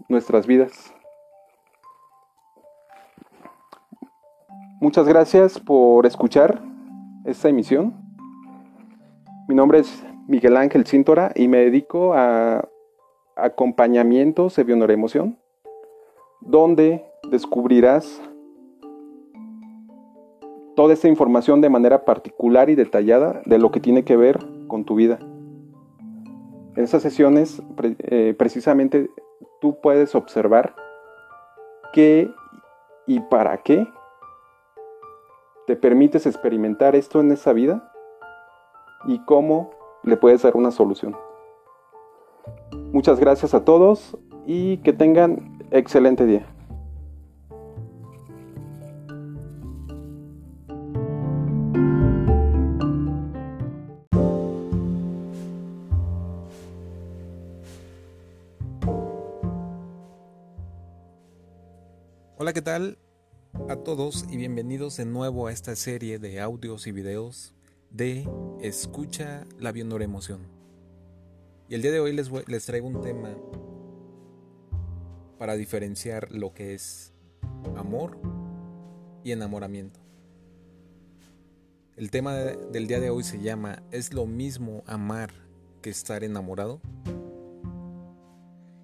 nuestras 0.08 0.46
vidas. 0.46 0.94
Muchas 4.80 5.06
gracias 5.06 5.60
por 5.60 6.06
escuchar 6.06 6.62
esta 7.26 7.50
emisión. 7.50 7.94
Mi 9.46 9.54
nombre 9.54 9.80
es 9.80 10.02
Miguel 10.28 10.56
Ángel 10.56 10.86
Cintora 10.86 11.30
y 11.34 11.46
me 11.46 11.58
dedico 11.58 12.14
a 12.14 12.68
acompañamientos 13.36 14.56
de 14.56 14.64
bioneuroemoción, 14.64 15.38
donde 16.40 17.04
descubrirás 17.30 18.20
toda 20.74 20.94
esta 20.94 21.08
información 21.08 21.60
de 21.60 21.68
manera 21.68 22.04
particular 22.04 22.70
y 22.70 22.74
detallada 22.74 23.40
de 23.46 23.58
lo 23.58 23.70
que 23.70 23.80
tiene 23.80 24.04
que 24.04 24.16
ver 24.16 24.38
con 24.66 24.84
tu 24.84 24.96
vida. 24.96 25.18
En 26.76 26.84
esas 26.84 27.02
sesiones 27.02 27.62
eh, 27.80 28.34
precisamente 28.36 29.10
tú 29.60 29.80
puedes 29.80 30.14
observar 30.14 30.74
qué 31.92 32.30
y 33.06 33.20
para 33.20 33.58
qué 33.58 33.86
te 35.66 35.76
permites 35.76 36.26
experimentar 36.26 36.96
esto 36.96 37.20
en 37.20 37.30
esa 37.32 37.52
vida 37.52 37.92
y 39.06 39.18
cómo 39.24 39.75
le 40.02 40.16
puedes 40.16 40.42
dar 40.42 40.56
una 40.56 40.70
solución. 40.70 41.16
Muchas 42.92 43.18
gracias 43.18 43.54
a 43.54 43.64
todos 43.64 44.16
y 44.46 44.78
que 44.78 44.92
tengan 44.92 45.58
excelente 45.70 46.24
día. 46.24 46.46
Hola, 62.38 62.52
¿qué 62.52 62.62
tal 62.62 62.98
a 63.68 63.74
todos 63.74 64.24
y 64.30 64.36
bienvenidos 64.36 64.96
de 64.98 65.04
nuevo 65.04 65.48
a 65.48 65.52
esta 65.52 65.74
serie 65.74 66.20
de 66.20 66.40
audios 66.40 66.86
y 66.86 66.92
videos 66.92 67.55
de 67.96 68.28
Escucha 68.60 69.46
la 69.58 69.72
Viondora 69.72 70.04
Emoción. 70.04 70.40
Y 71.68 71.74
el 71.74 71.82
día 71.82 71.92
de 71.92 72.00
hoy 72.00 72.12
les, 72.12 72.30
les 72.46 72.66
traigo 72.66 72.86
un 72.86 73.00
tema 73.00 73.30
para 75.38 75.54
diferenciar 75.54 76.30
lo 76.30 76.52
que 76.52 76.74
es 76.74 77.14
amor 77.76 78.18
y 79.24 79.32
enamoramiento. 79.32 79.98
El 81.96 82.10
tema 82.10 82.34
del 82.34 82.86
día 82.86 83.00
de 83.00 83.08
hoy 83.08 83.22
se 83.22 83.40
llama 83.40 83.82
¿Es 83.90 84.12
lo 84.12 84.26
mismo 84.26 84.84
amar 84.86 85.30
que 85.80 85.88
estar 85.88 86.22
enamorado? 86.22 86.82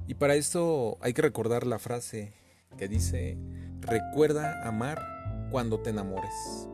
Y 0.07 0.15
para 0.15 0.37
esto 0.37 0.97
hay 1.03 1.13
que 1.13 1.23
recordar 1.23 1.67
la 1.67 1.79
frase 1.79 2.33
que 2.79 2.89
dice, 2.89 3.37
recuerda 3.81 4.67
amar 4.67 4.99
cuando 5.51 5.81
te 5.81 5.91
enamores. 5.91 6.71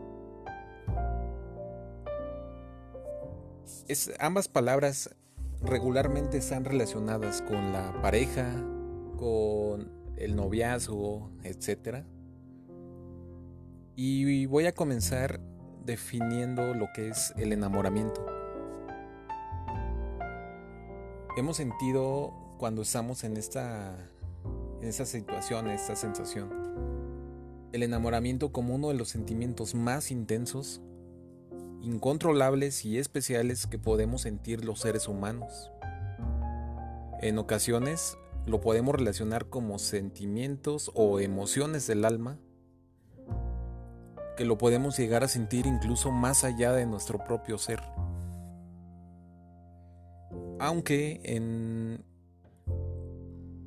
Es, 3.88 4.12
ambas 4.20 4.48
palabras 4.48 5.16
regularmente 5.62 6.38
están 6.38 6.64
relacionadas 6.64 7.42
con 7.42 7.72
la 7.72 8.00
pareja, 8.02 8.52
con 9.16 9.90
el 10.16 10.36
noviazgo, 10.36 11.30
etc. 11.42 12.04
Y 13.96 14.46
voy 14.46 14.66
a 14.66 14.72
comenzar 14.72 15.40
definiendo 15.84 16.74
lo 16.74 16.86
que 16.94 17.08
es 17.08 17.32
el 17.38 17.52
enamoramiento. 17.52 18.24
Hemos 21.36 21.56
sentido 21.56 22.34
cuando 22.58 22.82
estamos 22.82 23.24
en 23.24 23.36
esta 23.36 23.96
en 24.82 24.88
esa 24.88 25.06
situación, 25.06 25.68
esta 25.70 25.96
sensación. 25.96 26.50
El 27.72 27.82
enamoramiento 27.82 28.52
como 28.52 28.74
uno 28.74 28.88
de 28.88 28.94
los 28.94 29.08
sentimientos 29.08 29.74
más 29.74 30.10
intensos, 30.10 30.80
incontrolables 31.82 32.84
y 32.84 32.98
especiales 32.98 33.66
que 33.66 33.78
podemos 33.78 34.22
sentir 34.22 34.64
los 34.64 34.80
seres 34.80 35.08
humanos. 35.08 35.70
En 37.20 37.38
ocasiones 37.38 38.16
lo 38.46 38.60
podemos 38.60 38.94
relacionar 38.94 39.46
como 39.46 39.78
sentimientos 39.78 40.90
o 40.94 41.20
emociones 41.20 41.86
del 41.86 42.04
alma 42.04 42.38
que 44.36 44.44
lo 44.44 44.56
podemos 44.56 44.96
llegar 44.96 45.24
a 45.24 45.28
sentir 45.28 45.66
incluso 45.66 46.12
más 46.12 46.44
allá 46.44 46.72
de 46.72 46.86
nuestro 46.86 47.18
propio 47.24 47.58
ser. 47.58 47.80
Aunque 50.60 51.20
en 51.24 52.04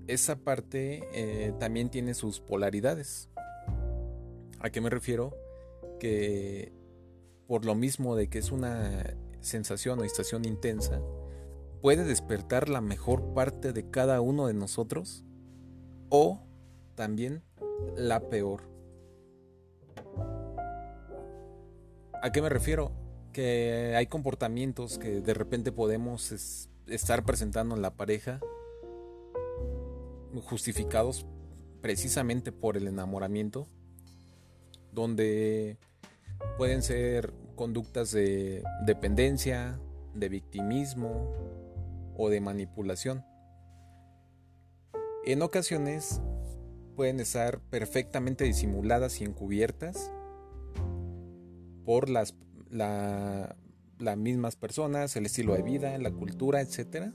esa 0.07 0.37
parte 0.37 1.03
eh, 1.13 1.53
también 1.59 1.89
tiene 1.89 2.13
sus 2.13 2.39
polaridades. 2.39 3.29
¿A 4.59 4.69
qué 4.69 4.79
me 4.79 4.89
refiero? 4.89 5.35
Que 5.99 6.71
por 7.51 7.65
lo 7.65 7.75
mismo 7.75 8.15
de 8.15 8.29
que 8.29 8.39
es 8.39 8.53
una 8.53 9.13
sensación 9.41 9.99
o 9.99 10.05
estación 10.05 10.45
intensa, 10.45 11.01
puede 11.81 12.05
despertar 12.05 12.69
la 12.69 12.79
mejor 12.79 13.33
parte 13.33 13.73
de 13.73 13.89
cada 13.89 14.21
uno 14.21 14.47
de 14.47 14.53
nosotros 14.53 15.25
o 16.07 16.39
también 16.95 17.43
la 17.97 18.29
peor. 18.29 18.61
¿A 22.23 22.31
qué 22.31 22.41
me 22.41 22.47
refiero? 22.47 22.93
Que 23.33 23.95
hay 23.97 24.07
comportamientos 24.07 24.97
que 24.97 25.19
de 25.19 25.33
repente 25.33 25.73
podemos 25.73 26.31
estar 26.87 27.25
presentando 27.25 27.75
en 27.75 27.81
la 27.81 27.95
pareja 27.95 28.39
justificados 30.45 31.25
precisamente 31.81 32.53
por 32.53 32.77
el 32.77 32.87
enamoramiento, 32.87 33.67
donde 34.93 35.79
pueden 36.57 36.81
ser 36.81 37.33
conductas 37.55 38.11
de 38.11 38.63
dependencia, 38.85 39.79
de 40.13 40.29
victimismo 40.29 41.33
o 42.17 42.29
de 42.29 42.41
manipulación. 42.41 43.25
En 45.25 45.41
ocasiones 45.41 46.21
pueden 46.95 47.19
estar 47.19 47.59
perfectamente 47.59 48.43
disimuladas 48.43 49.21
y 49.21 49.23
encubiertas 49.23 50.11
por 51.85 52.09
las, 52.09 52.35
las 52.69 54.17
mismas 54.17 54.55
personas, 54.55 55.15
el 55.15 55.25
estilo 55.25 55.53
de 55.53 55.61
vida, 55.61 55.97
la 55.97 56.11
cultura, 56.11 56.61
etc. 56.61 57.13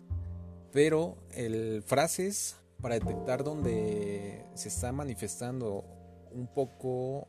Pero 0.72 1.16
el 1.32 1.82
frases 1.82 2.56
para 2.80 2.98
detectar 2.98 3.42
dónde 3.42 4.44
se 4.54 4.68
está 4.68 4.92
manifestando 4.92 5.84
un 6.32 6.46
poco 6.46 7.28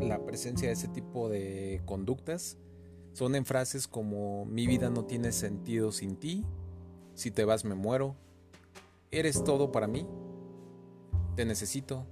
la 0.00 0.24
presencia 0.24 0.68
de 0.68 0.74
ese 0.74 0.88
tipo 0.88 1.28
de 1.28 1.82
conductas 1.84 2.56
son 3.12 3.34
en 3.34 3.44
frases 3.44 3.88
como 3.88 4.44
mi 4.44 4.66
vida 4.66 4.90
no 4.90 5.04
tiene 5.04 5.32
sentido 5.32 5.92
sin 5.92 6.16
ti, 6.16 6.44
si 7.14 7.30
te 7.30 7.44
vas 7.44 7.64
me 7.64 7.74
muero, 7.74 8.14
eres 9.10 9.42
todo 9.42 9.72
para 9.72 9.86
mí, 9.86 10.06
te 11.34 11.44
necesito. 11.44 12.06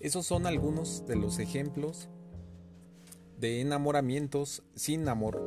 Esos 0.00 0.26
son 0.26 0.46
algunos 0.46 1.06
de 1.06 1.16
los 1.16 1.38
ejemplos 1.38 2.08
de 3.38 3.60
enamoramientos 3.60 4.62
sin 4.74 5.08
amor. 5.08 5.42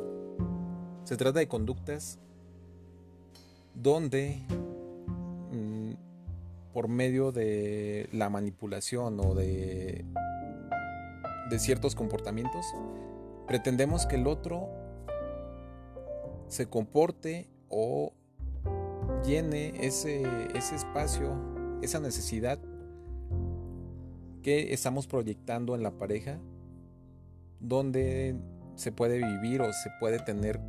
Se 1.04 1.18
trata 1.18 1.40
de 1.40 1.48
conductas 1.48 2.20
donde 3.74 4.44
por 6.74 6.88
medio 6.88 7.32
de 7.32 8.08
la 8.12 8.30
manipulación 8.30 9.20
o 9.20 9.36
de, 9.36 10.06
de 11.52 11.60
ciertos 11.60 11.94
comportamientos, 11.94 12.66
pretendemos 13.46 14.08
que 14.08 14.16
el 14.16 14.26
otro 14.26 14.70
se 16.48 16.68
comporte 16.68 17.50
o 17.70 18.14
llene 19.26 19.74
ese, 19.86 20.24
ese 20.56 20.76
espacio, 20.76 21.36
esa 21.82 22.00
necesidad 22.00 22.58
que 24.42 24.74
estamos 24.74 25.06
proyectando 25.08 25.76
en 25.76 25.84
la 25.84 25.92
pareja, 25.92 26.40
donde 27.60 28.36
se 28.76 28.92
puede 28.92 29.18
vivir 29.18 29.62
o 29.62 29.72
se 29.74 29.90
puede 30.00 30.20
tener 30.20 30.60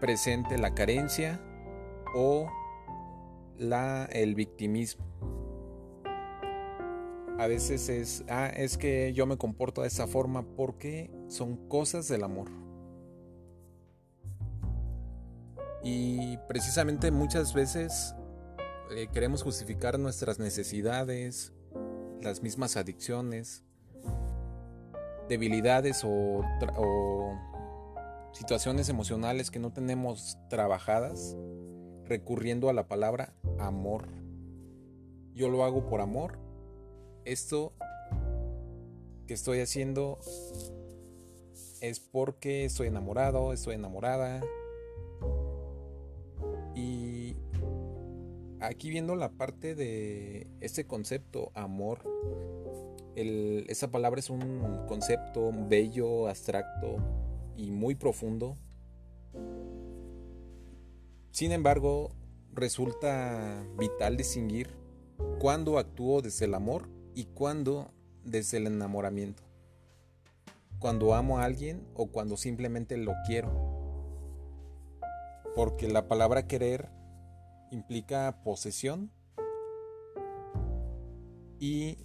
presente 0.00 0.56
la 0.56 0.74
carencia 0.74 1.40
o 2.14 2.48
la, 3.58 4.04
el 4.06 4.34
victimismo. 4.34 5.04
A 7.38 7.46
veces 7.46 7.88
es, 7.88 8.24
ah, 8.28 8.46
es 8.46 8.78
que 8.78 9.12
yo 9.12 9.26
me 9.26 9.36
comporto 9.36 9.82
de 9.82 9.88
esa 9.88 10.06
forma 10.06 10.42
porque 10.56 11.10
son 11.28 11.68
cosas 11.68 12.08
del 12.08 12.24
amor. 12.24 12.48
Y 15.82 16.38
precisamente 16.48 17.10
muchas 17.10 17.52
veces 17.52 18.14
eh, 18.90 19.08
queremos 19.12 19.42
justificar 19.42 19.98
nuestras 19.98 20.38
necesidades, 20.38 21.52
las 22.22 22.42
mismas 22.42 22.76
adicciones, 22.76 23.62
debilidades 25.28 26.04
o, 26.04 26.42
o 26.76 27.38
situaciones 28.32 28.88
emocionales 28.88 29.50
que 29.50 29.58
no 29.58 29.72
tenemos 29.72 30.38
trabajadas 30.48 31.36
recurriendo 32.04 32.70
a 32.70 32.72
la 32.72 32.88
palabra 32.88 33.34
amor. 33.58 34.08
Yo 35.34 35.48
lo 35.48 35.64
hago 35.64 35.86
por 35.86 36.00
amor. 36.00 36.45
Esto 37.26 37.72
que 39.26 39.34
estoy 39.34 39.60
haciendo 39.60 40.18
es 41.80 42.00
porque 42.00 42.64
estoy 42.64 42.86
enamorado, 42.86 43.52
estoy 43.52 43.74
enamorada. 43.74 44.42
Y 46.74 47.36
aquí 48.60 48.90
viendo 48.90 49.16
la 49.16 49.30
parte 49.32 49.74
de 49.74 50.46
este 50.60 50.86
concepto 50.86 51.50
amor, 51.54 51.98
esa 53.16 53.90
palabra 53.90 54.20
es 54.20 54.30
un 54.30 54.86
concepto 54.86 55.50
bello, 55.68 56.28
abstracto 56.28 56.96
y 57.56 57.70
muy 57.70 57.94
profundo 57.96 58.56
Sin 61.36 61.52
embargo, 61.52 62.12
resulta 62.54 63.62
vital 63.76 64.16
distinguir 64.16 64.70
cuándo 65.38 65.78
actúo 65.78 66.22
desde 66.22 66.46
el 66.46 66.54
amor 66.54 66.88
y 67.16 67.24
cuándo 67.24 67.90
desde 68.24 68.58
el 68.58 68.66
enamoramiento. 68.66 69.42
Cuando 70.78 71.14
amo 71.14 71.38
a 71.38 71.44
alguien 71.44 71.82
o 71.94 72.08
cuando 72.08 72.36
simplemente 72.36 72.98
lo 72.98 73.14
quiero. 73.26 73.50
Porque 75.54 75.88
la 75.88 76.06
palabra 76.08 76.46
querer 76.46 76.90
implica 77.70 78.42
posesión 78.44 79.10
y 81.58 81.96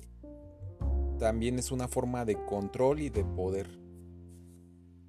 también 1.19 1.59
es 1.59 1.71
una 1.71 1.89
forma 1.89 2.23
de 2.23 2.43
control 2.45 3.01
y 3.01 3.09
de 3.09 3.25
poder. 3.25 3.67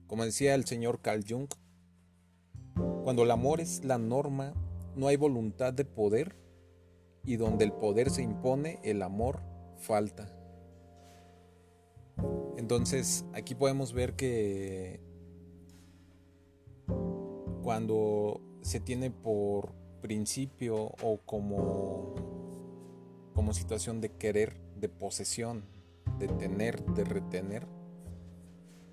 Como 0.08 0.24
decía 0.24 0.56
el 0.56 0.64
señor 0.64 1.00
Carl 1.00 1.24
Jung, 1.26 1.46
cuando 3.04 3.22
el 3.22 3.30
amor 3.30 3.60
es 3.60 3.84
la 3.84 3.98
norma, 3.98 4.52
no 4.96 5.06
hay 5.06 5.16
voluntad 5.16 5.72
de 5.72 5.84
poder 5.84 6.34
y 7.24 7.36
donde 7.36 7.64
el 7.64 7.72
poder 7.72 8.10
se 8.10 8.22
impone, 8.22 8.80
el 8.82 9.02
amor 9.02 9.51
falta. 9.82 10.32
Entonces, 12.56 13.24
aquí 13.34 13.54
podemos 13.54 13.92
ver 13.92 14.14
que 14.14 15.00
cuando 17.62 18.40
se 18.62 18.80
tiene 18.80 19.10
por 19.10 19.72
principio 20.00 20.92
o 21.02 21.20
como, 21.24 22.14
como 23.34 23.52
situación 23.52 24.00
de 24.00 24.10
querer, 24.10 24.60
de 24.76 24.88
posesión, 24.88 25.64
de 26.18 26.28
tener, 26.28 26.84
de 26.84 27.04
retener, 27.04 27.66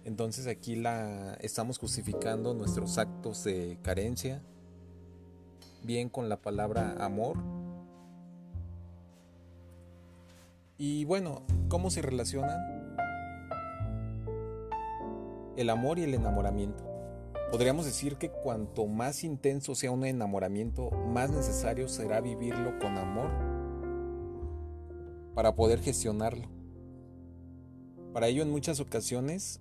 entonces 0.06 0.47
aquí 0.47 0.75
la 0.75 1.36
estamos 1.36 1.78
justificando 1.78 2.54
nuestros 2.54 2.97
actos 2.97 3.43
de 3.43 3.78
carencia, 3.84 4.41
bien 5.84 6.10
con 6.10 6.30
la 6.30 6.41
palabra 6.41 6.95
amor. 6.99 7.38
Y 10.82 11.04
bueno, 11.04 11.42
¿cómo 11.68 11.92
se 11.92 12.02
relacionan? 12.02 12.58
El 15.58 15.70
amor 15.70 16.00
y 16.00 16.04
el 16.04 16.13
enamoramiento. 16.13 16.86
Podríamos 17.52 17.84
decir 17.84 18.15
que 18.15 18.32
cuanto 18.32 18.88
más 18.88 19.26
intenso 19.26 19.76
sea 19.76 19.92
un 19.92 20.06
enamoramiento, 20.06 20.89
más 20.89 21.32
necesario 21.32 21.89
será 21.89 22.22
vivirlo 22.22 22.80
con 22.80 22.98
amor 22.98 23.30
para 25.36 25.54
poder 25.54 25.82
gestionarlo. 25.82 26.48
Para 28.13 28.28
ello 28.28 28.42
en 28.42 28.50
muchas 28.50 28.80
ocasiones 28.80 29.60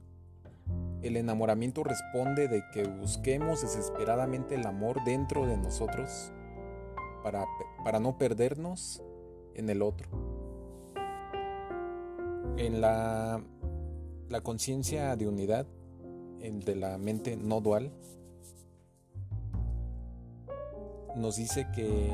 el 1.02 1.16
enamoramiento 1.16 1.82
responde 1.82 2.46
de 2.46 2.62
que 2.72 2.84
busquemos 2.84 3.62
desesperadamente 3.62 4.54
el 4.54 4.64
amor 4.66 5.02
dentro 5.04 5.48
de 5.48 5.56
nosotros 5.56 6.32
para, 7.24 7.44
para 7.82 7.98
no 7.98 8.18
perdernos 8.18 9.02
en 9.56 9.68
el 9.68 9.82
otro. 9.82 10.37
En 12.58 12.80
la, 12.80 13.40
la 14.28 14.40
conciencia 14.40 15.14
de 15.14 15.28
unidad, 15.28 15.64
el 16.40 16.64
de 16.64 16.74
la 16.74 16.98
mente 16.98 17.36
no 17.36 17.60
dual, 17.60 17.92
nos 21.14 21.36
dice 21.36 21.68
que 21.72 22.12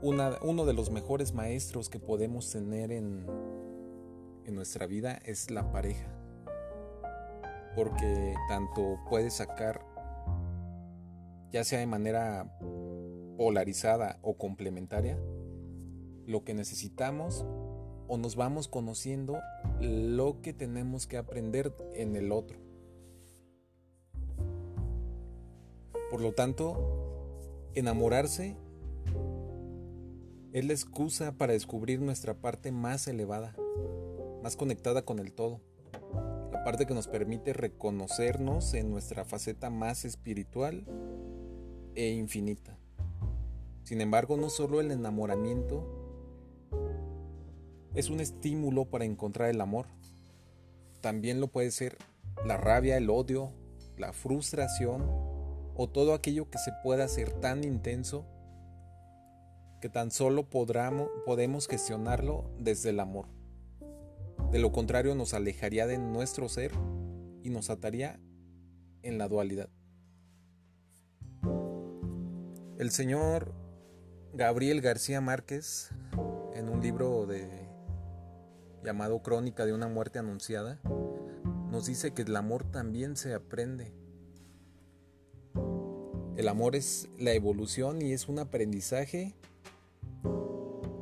una, 0.00 0.38
uno 0.40 0.64
de 0.64 0.72
los 0.72 0.90
mejores 0.90 1.34
maestros 1.34 1.90
que 1.90 2.00
podemos 2.00 2.50
tener 2.50 2.92
en, 2.92 3.26
en 4.46 4.54
nuestra 4.54 4.86
vida 4.86 5.20
es 5.26 5.50
la 5.50 5.70
pareja. 5.70 6.08
Porque 7.76 8.34
tanto 8.48 9.00
puede 9.10 9.28
sacar, 9.28 9.84
ya 11.52 11.62
sea 11.64 11.78
de 11.78 11.86
manera 11.86 12.58
polarizada 13.36 14.18
o 14.22 14.38
complementaria, 14.38 15.18
lo 16.24 16.42
que 16.42 16.54
necesitamos 16.54 17.44
o 18.10 18.18
nos 18.18 18.36
vamos 18.36 18.68
conociendo 18.68 19.38
lo 19.80 20.42
que 20.42 20.52
tenemos 20.52 21.06
que 21.06 21.16
aprender 21.16 21.74
en 21.94 22.16
el 22.16 22.32
otro. 22.32 22.58
Por 26.10 26.20
lo 26.20 26.32
tanto, 26.32 27.70
enamorarse 27.74 28.56
es 30.52 30.64
la 30.64 30.72
excusa 30.72 31.32
para 31.38 31.52
descubrir 31.52 32.00
nuestra 32.00 32.34
parte 32.34 32.72
más 32.72 33.06
elevada, 33.06 33.56
más 34.42 34.56
conectada 34.56 35.02
con 35.02 35.20
el 35.20 35.32
todo 35.32 35.60
parte 36.64 36.86
que 36.86 36.94
nos 36.94 37.08
permite 37.08 37.52
reconocernos 37.52 38.74
en 38.74 38.90
nuestra 38.90 39.24
faceta 39.24 39.70
más 39.70 40.04
espiritual 40.04 40.84
e 41.94 42.10
infinita. 42.10 42.76
Sin 43.82 44.00
embargo, 44.00 44.36
no 44.36 44.50
solo 44.50 44.80
el 44.80 44.90
enamoramiento 44.90 45.99
es 48.00 48.10
un 48.10 48.20
estímulo 48.20 48.86
para 48.86 49.04
encontrar 49.04 49.50
el 49.50 49.60
amor, 49.60 49.86
también 51.00 51.40
lo 51.40 51.48
puede 51.48 51.70
ser 51.70 51.98
la 52.46 52.56
rabia, 52.56 52.96
el 52.96 53.10
odio, 53.10 53.52
la 53.98 54.12
frustración 54.12 55.04
o 55.76 55.88
todo 55.88 56.14
aquello 56.14 56.50
que 56.50 56.58
se 56.58 56.72
pueda 56.82 57.04
hacer 57.04 57.32
tan 57.40 57.62
intenso 57.62 58.26
que 59.80 59.88
tan 59.88 60.10
solo 60.10 60.48
podemos 60.48 61.68
gestionarlo 61.68 62.50
desde 62.58 62.90
el 62.90 63.00
amor. 63.00 63.26
De 64.50 64.58
lo 64.58 64.72
contrario 64.72 65.14
nos 65.14 65.32
alejaría 65.32 65.86
de 65.86 65.98
nuestro 65.98 66.48
ser 66.48 66.72
y 67.42 67.50
nos 67.50 67.70
ataría 67.70 68.18
en 69.02 69.18
la 69.18 69.28
dualidad. 69.28 69.68
El 72.78 72.90
señor 72.90 73.54
Gabriel 74.32 74.80
García 74.80 75.20
Márquez, 75.20 75.90
en 76.54 76.68
un 76.68 76.80
libro 76.80 77.26
de, 77.26 77.59
llamado 78.82 79.22
Crónica 79.22 79.66
de 79.66 79.72
una 79.72 79.88
muerte 79.88 80.18
anunciada, 80.18 80.80
nos 81.70 81.86
dice 81.86 82.12
que 82.12 82.22
el 82.22 82.34
amor 82.36 82.64
también 82.64 83.16
se 83.16 83.34
aprende. 83.34 83.92
El 86.36 86.48
amor 86.48 86.74
es 86.74 87.08
la 87.18 87.32
evolución 87.32 88.02
y 88.02 88.12
es 88.12 88.28
un 88.28 88.38
aprendizaje 88.38 89.34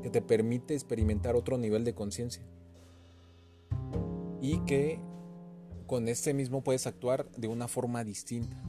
que 0.02 0.10
te 0.10 0.20
permite 0.20 0.74
experimentar 0.74 1.36
otro 1.36 1.58
nivel 1.58 1.84
de 1.84 1.94
conciencia 1.94 2.42
y 4.40 4.58
que 4.64 5.00
con 5.86 6.08
este 6.08 6.34
mismo 6.34 6.62
puedes 6.62 6.86
actuar 6.86 7.30
de 7.36 7.48
una 7.48 7.68
forma 7.68 8.04
distinta. 8.04 8.62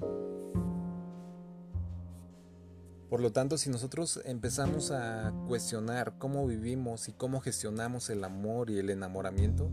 Por 3.10 3.22
lo 3.22 3.32
tanto, 3.32 3.58
si 3.58 3.72
nosotros 3.72 4.22
empezamos 4.26 4.91
a 4.91 5.34
cuestionar 5.48 6.13
cómo 6.19 6.45
vivimos 6.45 7.10
y 7.10 7.13
cómo 7.13 7.41
gestionamos 7.41 8.12
el 8.12 8.24
amor 8.24 8.69
y 8.69 8.78
el 8.78 8.91
enamoramiento, 8.91 9.72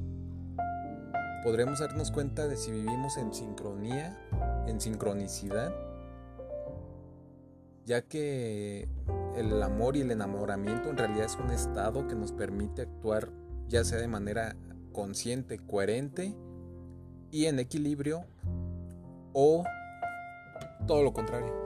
podremos 1.44 1.80
darnos 1.80 2.10
cuenta 2.10 2.48
de 2.48 2.56
si 2.56 2.70
vivimos 2.70 3.18
en 3.18 3.34
sincronía, 3.34 4.18
en 4.66 4.80
sincronicidad, 4.80 5.74
ya 7.84 8.00
que 8.00 8.88
el 9.36 9.62
amor 9.62 9.96
y 9.96 10.00
el 10.00 10.10
enamoramiento 10.10 10.88
en 10.88 10.96
realidad 10.96 11.26
es 11.26 11.36
un 11.36 11.50
estado 11.50 12.08
que 12.08 12.14
nos 12.14 12.32
permite 12.32 12.82
actuar 12.82 13.30
ya 13.68 13.84
sea 13.84 13.98
de 13.98 14.08
manera 14.08 14.56
consciente, 14.92 15.58
coherente 15.58 16.34
y 17.30 17.46
en 17.46 17.58
equilibrio 17.58 18.24
o 19.32 19.64
todo 20.86 21.02
lo 21.02 21.12
contrario. 21.12 21.65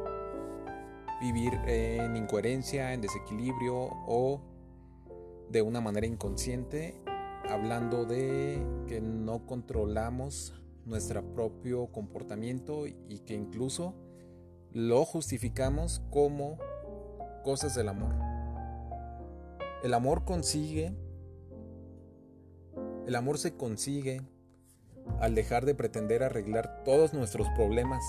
Vivir 1.20 1.52
en 1.66 2.16
incoherencia, 2.16 2.92
en 2.92 3.00
desequilibrio 3.00 3.90
o 4.06 4.40
de 5.50 5.62
una 5.62 5.80
manera 5.80 6.06
inconsciente, 6.06 7.00
hablando 7.48 8.04
de 8.04 8.64
que 8.86 9.00
no 9.00 9.46
controlamos 9.46 10.54
nuestro 10.84 11.22
propio 11.34 11.88
comportamiento 11.88 12.86
y 12.86 13.20
que 13.26 13.34
incluso 13.34 13.94
lo 14.72 15.04
justificamos 15.04 16.02
como 16.10 16.58
cosas 17.44 17.74
del 17.74 17.88
amor. 17.88 18.14
El 19.82 19.94
amor 19.94 20.24
consigue 20.24 20.94
el 23.06 23.16
amor 23.16 23.38
se 23.38 23.56
consigue 23.56 24.22
al 25.18 25.34
dejar 25.34 25.64
de 25.64 25.74
pretender 25.74 26.22
arreglar 26.22 26.84
todos 26.84 27.12
nuestros 27.12 27.48
problemas 27.56 28.04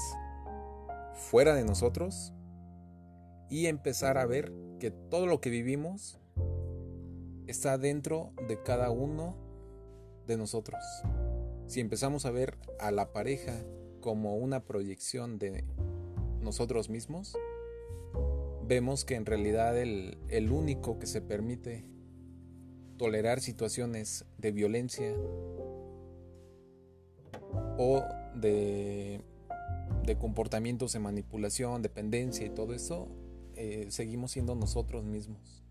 fuera 1.14 1.56
de 1.56 1.64
nosotros 1.64 2.34
y 3.52 3.68
empezar 3.68 4.18
a 4.18 4.26
ver 4.26 4.54
que 4.80 4.92
todo 4.92 5.28
lo 5.28 5.42
que 5.42 5.50
vivimos 5.50 6.18
está 7.48 7.78
dentro 7.78 8.32
de 8.48 8.64
cada 8.64 8.90
uno 8.92 9.36
de 10.26 10.38
nosotros. 10.38 10.82
Si 11.68 11.82
empezamos 11.82 12.26
a 12.26 12.32
ver 12.32 12.58
a 12.80 12.92
la 12.92 13.12
pareja 13.12 13.62
como 14.00 14.38
una 14.38 14.64
proyección 14.64 15.38
de 15.38 15.66
nosotros 16.40 16.90
mismos, 16.90 17.38
vemos 18.66 19.04
que 19.04 19.16
en 19.16 19.26
realidad 19.26 19.78
el, 19.78 20.18
el 20.30 20.52
único 20.52 20.98
que 20.98 21.06
se 21.06 21.22
permite 21.22 21.84
tolerar 22.98 23.42
situaciones 23.42 24.26
de 24.38 24.52
violencia 24.54 25.14
o 27.78 28.02
de 28.34 29.20
de 30.06 30.18
comportamientos 30.18 30.94
de 30.94 31.00
manipulación, 31.00 31.82
dependencia 31.82 32.46
y 32.46 32.50
todo 32.50 32.74
eso, 32.74 33.08
eh, 33.62 33.92
seguimos 33.92 34.32
siendo 34.32 34.56
nosotros 34.56 35.04
mismos. 35.04 35.64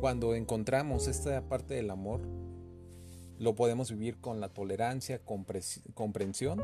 Cuando 0.00 0.34
encontramos 0.34 1.06
esta 1.06 1.40
parte 1.48 1.74
del 1.74 1.88
amor, 1.88 2.20
lo 3.38 3.54
podemos 3.54 3.92
vivir 3.92 4.20
con 4.20 4.40
la 4.40 4.48
tolerancia, 4.48 5.20
comprensión 5.24 6.60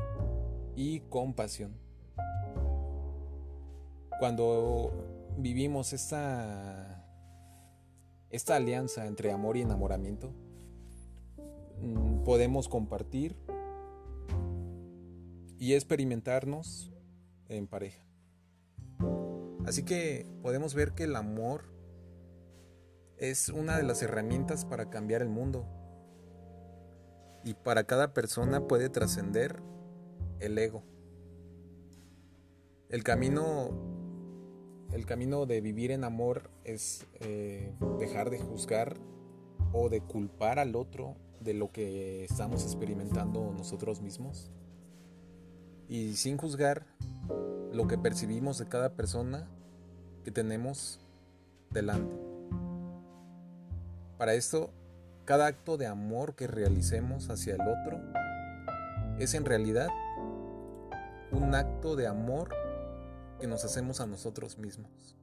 y 0.74 0.98
compasión. 1.00 1.76
Cuando 4.18 4.90
vivimos 5.36 5.92
esta, 5.92 7.04
esta 8.30 8.56
alianza 8.56 9.06
entre 9.06 9.30
amor 9.30 9.56
y 9.56 9.60
enamoramiento, 9.60 10.32
mm, 11.80 12.24
podemos 12.24 12.68
compartir 12.68 13.36
y 15.56 15.74
experimentarnos 15.74 16.90
en 17.48 17.68
pareja. 17.68 18.07
Así 19.68 19.82
que 19.82 20.24
podemos 20.40 20.72
ver 20.72 20.92
que 20.92 21.04
el 21.04 21.14
amor 21.14 21.64
es 23.18 23.50
una 23.50 23.76
de 23.76 23.82
las 23.82 24.02
herramientas 24.02 24.64
para 24.64 24.88
cambiar 24.88 25.20
el 25.20 25.28
mundo. 25.28 25.66
Y 27.44 27.52
para 27.52 27.84
cada 27.84 28.14
persona 28.14 28.66
puede 28.66 28.88
trascender 28.88 29.60
el 30.40 30.56
ego. 30.56 30.84
El 32.88 33.04
camino, 33.04 33.68
el 34.90 35.04
camino 35.04 35.44
de 35.44 35.60
vivir 35.60 35.90
en 35.90 36.04
amor 36.04 36.50
es 36.64 37.06
eh, 37.20 37.74
dejar 37.98 38.30
de 38.30 38.38
juzgar 38.38 38.96
o 39.74 39.90
de 39.90 40.00
culpar 40.00 40.58
al 40.58 40.76
otro 40.76 41.14
de 41.40 41.52
lo 41.52 41.72
que 41.72 42.24
estamos 42.24 42.64
experimentando 42.64 43.52
nosotros 43.52 44.00
mismos 44.00 44.50
y 45.90 46.14
sin 46.14 46.38
juzgar 46.38 46.86
lo 47.70 47.86
que 47.86 47.98
percibimos 47.98 48.56
de 48.56 48.66
cada 48.66 48.96
persona 48.96 49.46
tenemos 50.30 51.00
delante. 51.70 52.16
Para 54.18 54.34
esto, 54.34 54.70
cada 55.24 55.46
acto 55.46 55.76
de 55.76 55.86
amor 55.86 56.34
que 56.34 56.46
realicemos 56.46 57.30
hacia 57.30 57.54
el 57.54 57.60
otro 57.60 58.00
es 59.18 59.34
en 59.34 59.44
realidad 59.44 59.88
un 61.32 61.54
acto 61.54 61.96
de 61.96 62.06
amor 62.06 62.48
que 63.40 63.46
nos 63.46 63.64
hacemos 63.64 64.00
a 64.00 64.06
nosotros 64.06 64.58
mismos. 64.58 65.16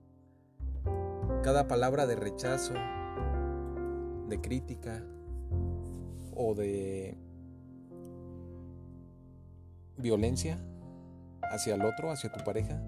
Cada 1.43 1.67
palabra 1.67 2.07
de 2.07 2.15
rechazo, 2.15 2.73
de 4.29 4.39
crítica 4.41 5.03
o 6.35 6.55
de 6.55 7.17
violencia 9.97 10.57
hacia 11.51 11.75
el 11.75 11.83
otro, 11.83 12.11
hacia 12.11 12.31
tu 12.31 12.43
pareja, 12.43 12.81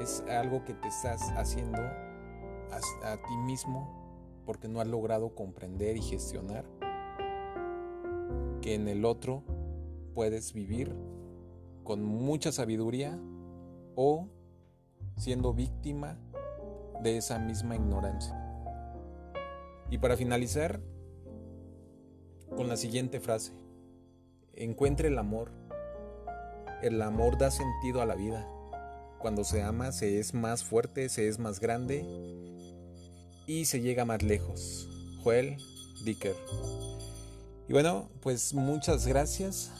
es 0.00 0.22
algo 0.28 0.64
que 0.64 0.74
te 0.74 0.88
estás 0.88 1.22
haciendo 1.36 1.78
a, 1.80 3.16
ti 3.16 3.36
mismo 3.44 4.42
porque 4.44 4.68
no 4.68 4.80
has 4.80 4.86
logrado 4.86 5.34
comprender 5.34 5.96
y 5.96 6.02
gestionar 6.02 6.64
que 8.60 8.74
en 8.74 8.88
el 8.88 9.04
otro 9.04 9.42
puedes 10.14 10.52
vivir 10.52 10.94
con 11.84 12.04
mucha 12.04 12.52
sabiduría 12.52 13.18
o 13.94 14.28
siendo 15.16 15.54
víctima 15.54 16.18
de 17.02 17.16
esa 17.16 17.38
misma 17.38 17.76
ignorancia. 17.76 18.42
Y 19.90 19.98
para 19.98 20.16
finalizar, 20.16 20.80
con 22.56 22.68
la 22.68 22.76
siguiente 22.76 23.20
frase, 23.20 23.52
encuentre 24.54 25.08
el 25.08 25.18
amor 25.18 25.50
el 26.82 27.00
amor 27.00 27.38
da 27.38 27.50
sentido 27.50 28.02
a 28.02 28.06
la 28.06 28.14
vida. 28.14 28.46
Cuando 29.18 29.44
se 29.44 29.62
ama 29.62 29.92
se 29.92 30.18
es 30.18 30.34
más 30.34 30.64
fuerte, 30.64 31.08
se 31.08 31.28
es 31.28 31.38
más 31.38 31.60
grande 31.60 32.04
y 33.46 33.64
se 33.64 33.80
llega 33.80 34.04
más 34.04 34.22
lejos. 34.22 34.88
Joel 35.22 35.56
Dicker. 36.04 36.36
Y 37.68 37.72
bueno, 37.72 38.08
pues 38.20 38.54
muchas 38.54 39.06
gracias. 39.06 39.72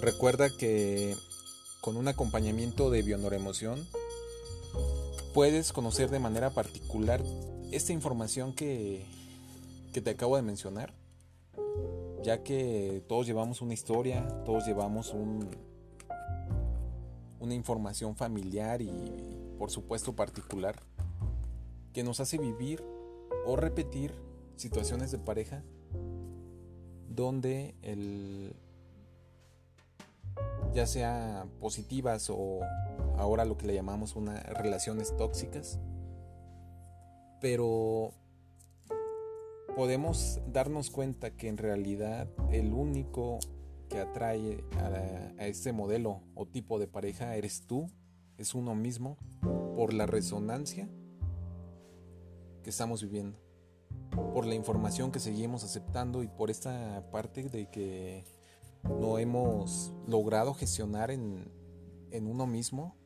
Recuerda 0.00 0.48
que 0.50 1.14
con 1.80 1.96
un 1.96 2.08
acompañamiento 2.08 2.90
de 2.90 3.02
Bionoremoción 3.02 3.86
puedes 5.34 5.72
conocer 5.72 6.10
de 6.10 6.18
manera 6.18 6.50
particular 6.50 7.22
esta 7.70 7.92
información 7.92 8.54
que, 8.54 9.06
que 9.92 10.00
te 10.00 10.10
acabo 10.10 10.36
de 10.36 10.42
mencionar 10.42 10.92
ya 12.22 12.42
que 12.42 13.02
todos 13.08 13.26
llevamos 13.26 13.60
una 13.60 13.74
historia, 13.74 14.26
todos 14.44 14.66
llevamos 14.66 15.12
un, 15.12 15.50
una 17.42 17.54
información 17.54 18.14
familiar 18.14 18.80
y 18.80 18.90
por 19.58 19.70
supuesto 19.70 20.14
particular 20.14 20.76
que 21.92 22.04
nos 22.04 22.20
hace 22.20 22.38
vivir 22.38 22.82
o 23.44 23.56
repetir 23.56 24.14
situaciones 24.56 25.10
de 25.10 25.18
pareja 25.18 25.62
donde 27.08 27.74
el 27.82 28.54
ya 30.72 30.86
sea 30.86 31.46
positivas 31.58 32.30
o 32.30 32.60
ahora 33.18 33.44
lo 33.44 33.58
que 33.58 33.66
le 33.66 33.74
llamamos 33.74 34.14
unas 34.14 34.42
relaciones 34.44 35.14
tóxicas 35.16 35.80
pero 37.40 38.12
podemos 39.74 40.40
darnos 40.46 40.90
cuenta 40.90 41.32
que 41.32 41.48
en 41.48 41.58
realidad 41.58 42.28
el 42.52 42.72
único 42.72 43.40
que 43.92 44.00
atrae 44.00 44.64
a, 45.38 45.46
este 45.46 45.70
modelo 45.72 46.22
o 46.34 46.46
tipo 46.46 46.78
de 46.78 46.88
pareja 46.88 47.36
eres 47.36 47.66
tú, 47.66 47.90
es 48.38 48.54
uno 48.54 48.74
mismo, 48.74 49.18
por 49.76 49.92
la 49.92 50.06
resonancia 50.06 50.88
que 52.62 52.70
estamos 52.70 53.02
viviendo, 53.02 53.38
por 54.32 54.46
la 54.46 54.54
información 54.54 55.12
que 55.12 55.20
seguimos 55.20 55.62
aceptando 55.62 56.22
y 56.22 56.28
por 56.28 56.50
esta 56.50 57.06
parte 57.12 57.42
de 57.42 57.68
que 57.68 58.24
no 58.82 59.18
hemos 59.18 59.92
logrado 60.06 60.54
gestionar 60.54 61.10
en, 61.10 61.52
en 62.10 62.26
uno 62.26 62.46
mismo 62.46 62.96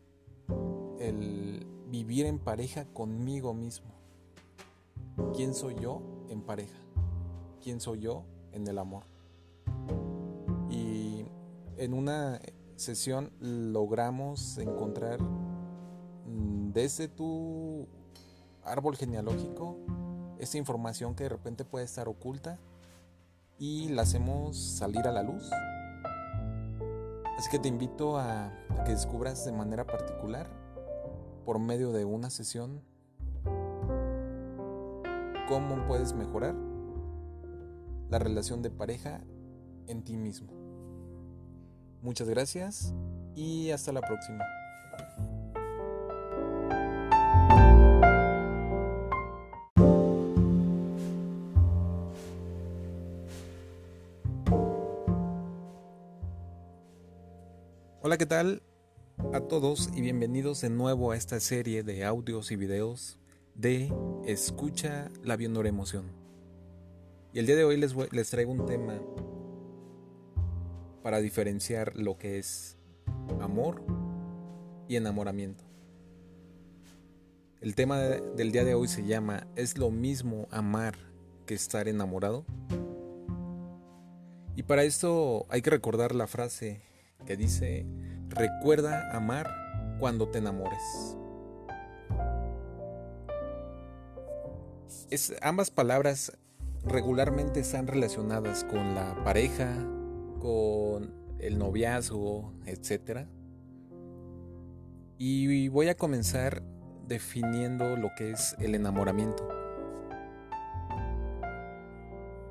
el 1.01 1.67
vivir 1.89 2.27
en 2.27 2.39
pareja 2.39 2.85
conmigo 2.85 3.55
mismo. 3.55 3.93
¿Quién 5.35 5.53
soy 5.53 5.75
yo 5.81 6.01
en 6.29 6.43
pareja? 6.43 6.79
¿Quién 7.61 7.81
soy 7.81 8.01
yo 8.01 8.25
en 8.53 8.69
el 8.69 8.79
amor? 8.79 9.16
En 11.79 11.93
una 11.93 12.41
sesión 12.77 13.31
logramos 13.39 14.57
encontrar 14.57 15.21
mm, 15.21 16.73
desde 16.73 17.07
tu 17.07 17.87
árbol 18.65 18.97
genealógico 18.97 19.77
esa 20.39 20.57
información 20.57 21.15
que 21.15 21.25
de 21.25 21.29
repente 21.29 21.67
puede 21.67 21.85
estar 21.85 22.09
oculta 22.09 22.59
y 23.59 23.89
la 23.89 24.03
hacemos 24.03 24.57
salir 24.57 25.07
a 25.07 25.13
la 25.13 25.23
luz. 25.23 25.51
Así 27.37 27.51
que 27.51 27.59
te 27.59 27.69
invito 27.69 28.17
a, 28.17 28.47
a 28.47 28.85
que 28.85 28.93
descubras 28.93 29.45
de 29.45 29.53
manera 29.53 29.87
particular 29.87 30.49
por 31.45 31.59
medio 31.59 31.93
de 31.93 32.07
una 32.07 32.31
sesión 32.31 32.81
cómo 35.47 35.87
puedes 35.87 36.15
mejorar 36.15 36.55
la 38.09 38.19
relación 38.19 38.63
de 38.63 38.71
pareja 38.71 39.21
en 39.87 40.03
ti 40.03 40.17
mismo. 40.17 40.66
Muchas 42.03 42.29
gracias 42.29 42.95
y 43.35 43.71
hasta 43.71 43.93
la 43.93 44.01
próxima. 44.01 44.45
Hola, 58.03 58.19
¿qué 58.19 58.27
tal? 58.27 58.63
A 59.33 59.41
todos 59.41 59.91
y 59.97 60.01
bienvenidos 60.01 60.61
de 60.61 60.71
nuevo 60.71 61.11
a 61.11 61.17
esta 61.17 61.41
serie 61.41 61.83
de 61.83 62.05
audios 62.05 62.53
y 62.53 62.57
videos 62.57 63.19
de 63.57 63.93
Escucha 64.25 65.11
la 65.25 65.35
Emoción. 65.35 66.13
Y 67.33 67.41
el 67.41 67.47
día 67.47 67.57
de 67.57 67.65
hoy 67.65 67.77
les, 67.77 67.97
les 68.13 68.31
traigo 68.31 68.53
un 68.53 68.65
tema 68.65 69.01
para 71.07 71.21
diferenciar 71.21 71.95
lo 71.95 72.19
que 72.19 72.37
es 72.37 72.77
amor 73.41 73.81
y 74.89 74.97
enamoramiento. 74.97 75.63
El 77.61 77.77
tema 77.77 78.01
del 78.01 78.51
día 78.51 78.65
de 78.65 78.75
hoy 78.75 78.89
se 78.89 79.05
llama 79.05 79.47
¿Es 79.55 79.79
lo 79.79 79.93
mismo 79.93 80.49
amar 80.51 80.97
que 81.47 81.55
estar 81.55 81.87
enamorado? 81.87 82.45
Y 84.57 84.65
para 84.65 84.83
esto 84.83 85.47
hay 85.49 85.63
que 85.63 85.71
recordar 85.71 86.13
la 86.13 86.27
frase 86.27 86.81
que 87.25 87.37
dice, 87.37 87.87
recuerda 88.29 89.17
amar 89.17 89.49
cuando 90.01 90.29
te 90.29 90.39
enamores. 90.39 90.83
ambas 95.41 95.71
palabras 95.71 96.33
regularmente 96.85 97.61
están 97.61 97.87
relacionadas 97.87 98.65
con 98.65 98.97
la 98.97 99.23
pareja, 99.23 99.73
con 100.41 101.13
el 101.39 101.59
noviazgo, 101.59 102.53
etc. 102.67 103.27
Y 105.19 105.69
voy 105.69 105.89
a 105.89 105.97
comenzar 105.97 106.63
definiendo 107.07 107.97
lo 107.97 108.11
que 108.17 108.33
es 108.33 108.57
el 108.59 108.75
enamoramiento. 108.75 109.49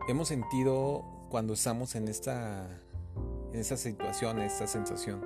Hemos 0.07 0.27
sentido 0.27 1.03
cuando 1.29 1.53
estamos 1.53 1.95
en 1.95 2.07
esta, 2.07 2.67
en 3.51 3.59
esta 3.59 3.75
situación, 3.75 4.39
esta 4.39 4.67
sensación, 4.67 5.21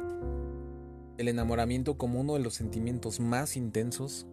el 1.17 1.27
enamoramiento 1.27 1.97
como 1.97 2.21
uno 2.21 2.35
de 2.35 2.39
los 2.39 2.53
sentimientos 2.53 3.19
más 3.19 3.57
intensos, 3.57 4.25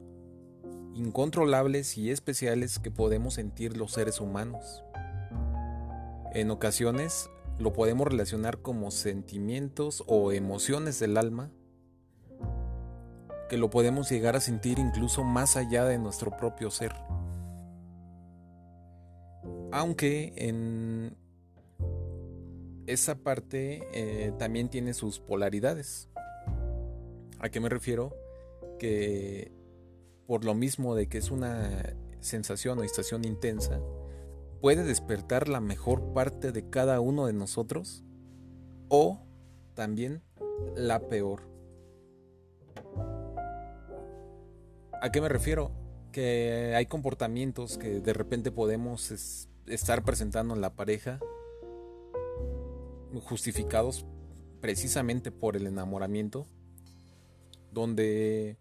incontrolables 0.95 1.99
y 1.99 2.11
especiales 2.11 2.79
que 2.79 2.91
podemos 2.91 3.35
sentir 3.35 3.77
los 3.77 3.93
seres 3.93 4.21
humanos. 4.21 4.85
En 6.33 6.51
ocasiones 6.51 7.29
lo 7.59 7.73
podemos 7.73 8.07
relacionar 8.07 8.59
como 8.59 8.91
sentimientos 8.91 10.05
o 10.07 10.33
emociones 10.33 10.99
del 10.99 11.17
alma, 11.17 11.51
que 13.49 13.57
lo 13.57 13.71
podemos 13.71 14.11
llegar 14.11 14.37
a 14.37 14.41
sentir 14.41 14.79
incluso 14.79 15.25
más 15.25 15.57
allá 15.57 15.85
de 15.85 15.99
nuestro 15.99 16.37
propio 16.37 16.71
ser. 16.71 16.93
Aunque 19.73 20.33
en 20.37 21.17
esa 22.87 23.17
parte 23.17 23.87
eh, 23.93 24.33
también 24.39 24.69
tiene 24.69 24.95
sus 24.95 25.19
polaridades. 25.19 26.09
¿A 27.39 27.49
qué 27.49 27.61
me 27.61 27.69
refiero? 27.69 28.15
Que 28.79 29.53
por 30.27 30.45
lo 30.45 30.55
mismo 30.55 30.95
de 30.95 31.09
que 31.09 31.19
es 31.19 31.31
una 31.31 31.95
sensación 32.21 32.79
o 32.79 32.83
estación 32.83 33.25
intensa, 33.25 33.81
puede 34.67 34.83
despertar 34.83 35.47
la 35.47 35.61
mejor 35.61 36.13
parte 36.13 36.51
de 36.51 36.69
cada 36.69 36.99
uno 36.99 37.27
de 37.27 37.33
nosotros 37.33 38.03
o 38.89 39.21
también 39.75 40.23
la 40.75 41.09
peor. 41.09 41.43
¿A 45.01 45.13
qué 45.13 45.21
me 45.21 45.29
refiero? 45.29 45.71
Que 46.11 46.73
hay 46.75 46.87
comportamientos 46.87 47.79
que 47.79 48.01
de 48.01 48.13
repente 48.13 48.51
podemos 48.51 49.13
estar 49.69 50.03
presentando 50.03 50.57
en 50.57 50.61
la 50.61 50.75
pareja 50.75 51.21
justificados 53.23 54.05
precisamente 54.61 55.31
por 55.31 55.55
el 55.55 55.69
enamoramiento, 55.69 56.45
donde 57.71 58.57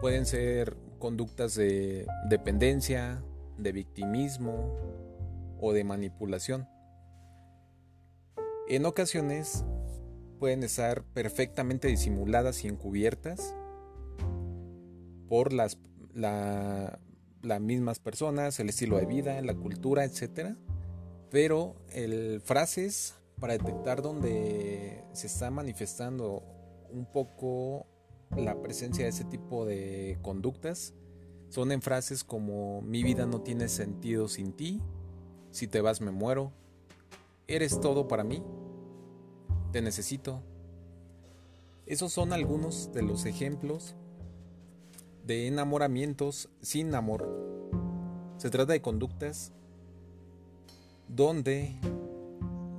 pueden 0.00 0.26
ser 0.26 0.76
conductas 0.98 1.54
de 1.54 2.08
dependencia, 2.28 3.22
de 3.58 3.70
victimismo 3.70 5.08
o 5.60 5.72
de 5.72 5.84
manipulación. 5.84 6.68
En 8.68 8.86
ocasiones 8.86 9.64
pueden 10.38 10.62
estar 10.62 11.04
perfectamente 11.04 11.88
disimuladas 11.88 12.64
y 12.64 12.68
encubiertas 12.68 13.54
por 15.28 15.52
las, 15.52 15.78
las 16.14 17.60
mismas 17.60 17.98
personas, 17.98 18.58
el 18.58 18.68
estilo 18.68 18.96
de 18.96 19.06
vida, 19.06 19.40
la 19.42 19.54
cultura, 19.54 20.04
etc. 20.04 20.56
Pero 21.30 21.76
el 21.92 22.40
frases 22.40 23.14
para 23.38 23.54
detectar 23.54 24.02
dónde 24.02 25.04
se 25.12 25.26
está 25.26 25.50
manifestando 25.50 26.42
un 26.90 27.06
poco 27.06 27.86
la 28.36 28.60
presencia 28.62 29.04
de 29.04 29.10
ese 29.10 29.24
tipo 29.24 29.64
de 29.64 30.18
conductas 30.22 30.94
son 31.48 31.72
en 31.72 31.82
frases 31.82 32.22
como 32.22 32.80
mi 32.82 33.02
vida 33.02 33.26
no 33.26 33.40
tiene 33.40 33.68
sentido 33.68 34.28
sin 34.28 34.52
ti, 34.52 34.80
si 35.50 35.66
te 35.66 35.80
vas 35.80 36.00
me 36.00 36.10
muero, 36.10 36.52
eres 37.46 37.80
todo 37.80 38.08
para 38.08 38.24
mí, 38.24 38.42
te 39.72 39.82
necesito. 39.82 40.42
Esos 41.86 42.12
son 42.12 42.32
algunos 42.32 42.92
de 42.92 43.02
los 43.02 43.26
ejemplos 43.26 43.96
de 45.26 45.48
enamoramientos 45.48 46.48
sin 46.60 46.94
amor. 46.94 47.28
Se 48.36 48.50
trata 48.50 48.72
de 48.72 48.80
conductas 48.80 49.52
donde 51.08 51.74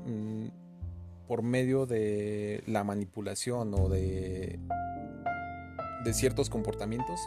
mm, 0.05 0.47
por 1.27 1.43
medio 1.43 1.85
de 1.85 2.63
la 2.65 2.83
manipulación 2.83 3.73
o 3.73 3.89
de, 3.89 4.59
de 6.03 6.13
ciertos 6.13 6.49
comportamientos, 6.49 7.19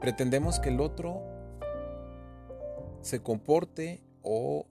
pretendemos 0.00 0.58
que 0.60 0.70
el 0.70 0.80
otro 0.80 1.22
se 3.02 3.22
comporte 3.22 4.02
o 4.22 4.66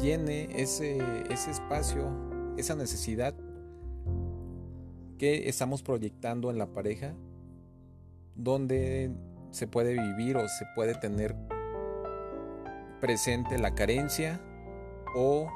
llene 0.00 0.48
ese, 0.60 0.98
ese 1.30 1.50
espacio, 1.50 2.10
esa 2.56 2.74
necesidad 2.74 3.34
que 5.18 5.48
estamos 5.48 5.82
proyectando 5.82 6.50
en 6.50 6.58
la 6.58 6.66
pareja, 6.66 7.14
donde 8.34 9.12
se 9.50 9.66
puede 9.66 9.92
vivir 9.92 10.36
o 10.36 10.48
se 10.48 10.64
puede 10.74 10.94
tener 10.94 11.36
presente 13.00 13.58
la 13.58 13.74
carencia 13.74 14.40
o 15.14 15.48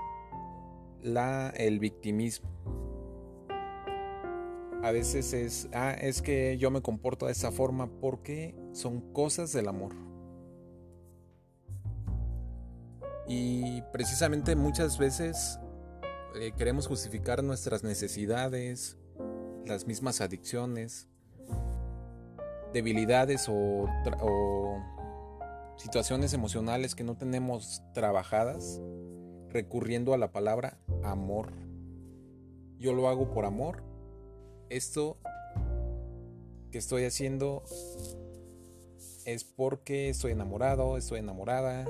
la, 1.02 1.50
el 1.56 1.78
victimismo. 1.78 2.48
A 4.82 4.92
veces 4.92 5.32
es, 5.32 5.68
ah, 5.72 5.92
es 5.92 6.22
que 6.22 6.58
yo 6.58 6.70
me 6.70 6.80
comporto 6.80 7.26
de 7.26 7.32
esa 7.32 7.50
forma 7.50 7.88
porque 8.00 8.54
son 8.72 9.00
cosas 9.12 9.52
del 9.52 9.68
amor. 9.68 10.05
Y 13.28 13.82
precisamente 13.92 14.54
muchas 14.54 14.98
veces 14.98 15.58
eh, 16.40 16.52
queremos 16.56 16.86
justificar 16.86 17.42
nuestras 17.42 17.82
necesidades, 17.82 18.96
las 19.64 19.86
mismas 19.86 20.20
adicciones, 20.20 21.08
debilidades 22.72 23.48
o, 23.48 23.88
o 24.20 24.82
situaciones 25.76 26.32
emocionales 26.34 26.94
que 26.94 27.04
no 27.04 27.16
tenemos 27.16 27.82
trabajadas 27.94 28.80
recurriendo 29.50 30.14
a 30.14 30.18
la 30.18 30.32
palabra 30.32 30.78
amor. 31.02 31.52
Yo 32.78 32.92
lo 32.92 33.08
hago 33.08 33.30
por 33.30 33.46
amor. 33.46 33.82
Esto 34.68 35.18
que 36.70 36.78
estoy 36.78 37.04
haciendo 37.04 37.62
es 39.24 39.44
porque 39.44 40.10
estoy 40.10 40.32
enamorado, 40.32 40.96
estoy 40.96 41.20
enamorada, 41.20 41.86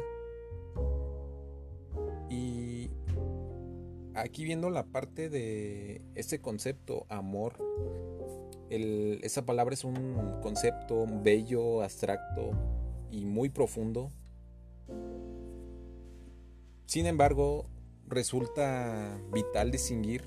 aquí 4.17 4.45
viendo 4.45 4.71
la 4.71 4.85
parte 4.85 5.29
de 5.29 6.03
este 6.15 6.41
concepto, 6.41 7.07
amor, 7.09 7.55
esa 8.71 9.45
palabra 9.45 9.75
es 9.75 9.85
un 9.85 10.41
concepto 10.43 11.07
bello, 11.23 11.83
abstracto 11.83 12.51
y 13.11 13.25
muy 13.27 13.51
profundo. 13.51 14.11
Sin 16.87 17.07
embargo, 17.07 17.67
resulta 18.09 19.21
vital 19.33 19.71
distinguir 19.71 20.25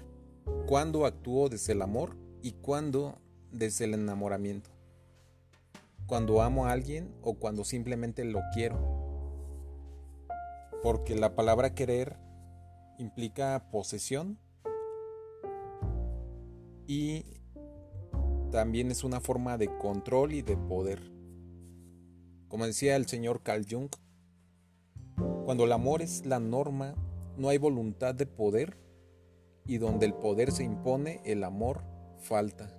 cuándo 0.67 1.05
actúo 1.05 1.49
desde 1.49 1.73
el 1.73 1.81
amor 1.81 2.15
y 2.41 2.53
cuándo 2.53 3.17
desde 3.51 3.85
el 3.85 3.95
enamoramiento. 3.95 4.69
Cuando 6.05 6.41
amo 6.41 6.65
a 6.65 6.71
alguien 6.71 7.13
o 7.21 7.35
cuando 7.35 7.63
simplemente 7.63 8.23
lo 8.23 8.39
quiero. 8.53 8.97
Porque 10.81 11.15
la 11.15 11.35
palabra 11.35 11.75
querer 11.75 12.17
implica 12.99 13.69
posesión 13.71 14.37
y 16.85 17.23
también 18.51 18.91
es 18.91 19.03
una 19.03 19.21
forma 19.21 19.57
de 19.57 19.75
control 19.77 20.33
y 20.33 20.41
de 20.41 20.57
poder. 20.57 20.99
Como 22.47 22.65
decía 22.65 22.95
el 22.95 23.07
señor 23.07 23.41
Carl 23.41 23.65
Jung, 23.69 23.89
cuando 25.45 25.65
el 25.65 25.71
amor 25.71 26.01
es 26.01 26.25
la 26.25 26.39
norma, 26.39 26.95
no 27.37 27.49
hay 27.49 27.57
voluntad 27.57 28.13
de 28.13 28.25
poder 28.25 28.77
y 29.65 29.77
donde 29.77 30.05
el 30.05 30.13
poder 30.13 30.51
se 30.51 30.63
impone, 30.63 31.21
el 31.25 31.43
amor 31.43 31.83
falta. 32.17 32.75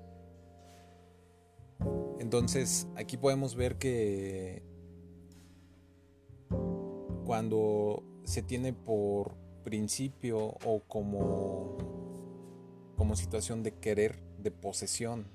Entonces 2.18 2.86
aquí 2.96 3.16
podemos 3.16 3.54
ver 3.54 3.78
que 3.78 4.62
cuando 7.24 8.02
se 8.24 8.42
tiene 8.42 8.72
por 8.72 9.39
principio 9.62 10.38
o 10.64 10.80
como, 10.86 11.76
como 12.96 13.16
situación 13.16 13.62
de 13.62 13.72
querer, 13.72 14.18
de 14.38 14.50
posesión, 14.50 15.26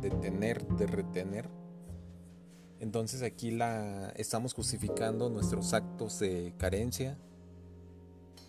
de 0.00 0.10
tener, 0.10 0.66
de 0.66 0.86
retener. 0.86 1.48
Entonces 2.78 3.22
aquí 3.22 3.50
la 3.50 4.10
estamos 4.16 4.54
justificando 4.54 5.28
nuestros 5.28 5.74
actos 5.74 6.18
de 6.18 6.54
carencia, 6.56 7.18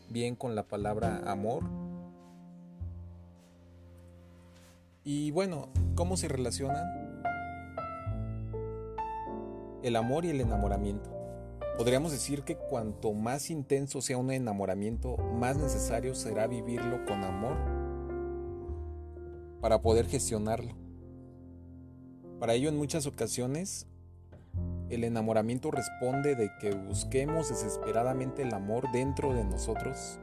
bien 0.10 0.36
con 0.36 0.56
la 0.56 0.64
palabra 0.64 1.22
amor. 1.26 1.64
Y 5.04 5.32
bueno, 5.32 5.70
¿cómo 5.96 6.16
se 6.16 6.28
relacionan? 6.28 6.86
El 9.84 9.96
amor 9.96 10.26
y 10.26 10.30
el 10.30 10.42
enamoramiento. 10.42 11.21
Podríamos 11.78 12.12
decir 12.12 12.44
que 12.44 12.58
cuanto 12.58 13.14
más 13.14 13.50
intenso 13.50 14.02
sea 14.02 14.18
un 14.18 14.32
enamoramiento, 14.32 15.18
más 15.18 15.58
necesario 15.58 16.14
será 16.14 16.48
vivirlo 16.48 17.06
con 17.06 17.24
amor 17.24 17.58
para 19.62 19.82
poder 19.82 20.06
gestionarlo. 20.08 20.76
Para 22.40 22.54
ello 22.54 22.70
en 22.70 22.78
muchas 22.78 23.06
ocasiones 23.08 23.88
el 24.90 25.06
enamoramiento 25.06 25.72
responde 25.72 26.36
de 26.36 26.52
que 26.60 26.72
busquemos 26.72 27.50
desesperadamente 27.50 28.42
el 28.42 28.54
amor 28.54 28.92
dentro 28.92 29.34
de 29.34 29.46
nosotros 29.46 30.20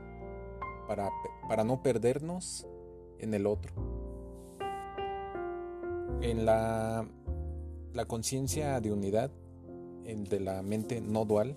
para, 0.86 1.08
para 1.48 1.64
no 1.64 1.82
perdernos 1.82 2.66
en 3.18 3.32
el 3.32 3.46
otro. 3.46 3.72
En 6.20 6.44
la, 6.44 7.08
la 7.94 8.04
conciencia 8.04 8.80
de 8.80 8.92
unidad, 8.92 9.30
el 10.08 10.26
de 10.28 10.40
la 10.40 10.62
mente 10.62 11.00
no 11.00 11.24
dual, 11.24 11.54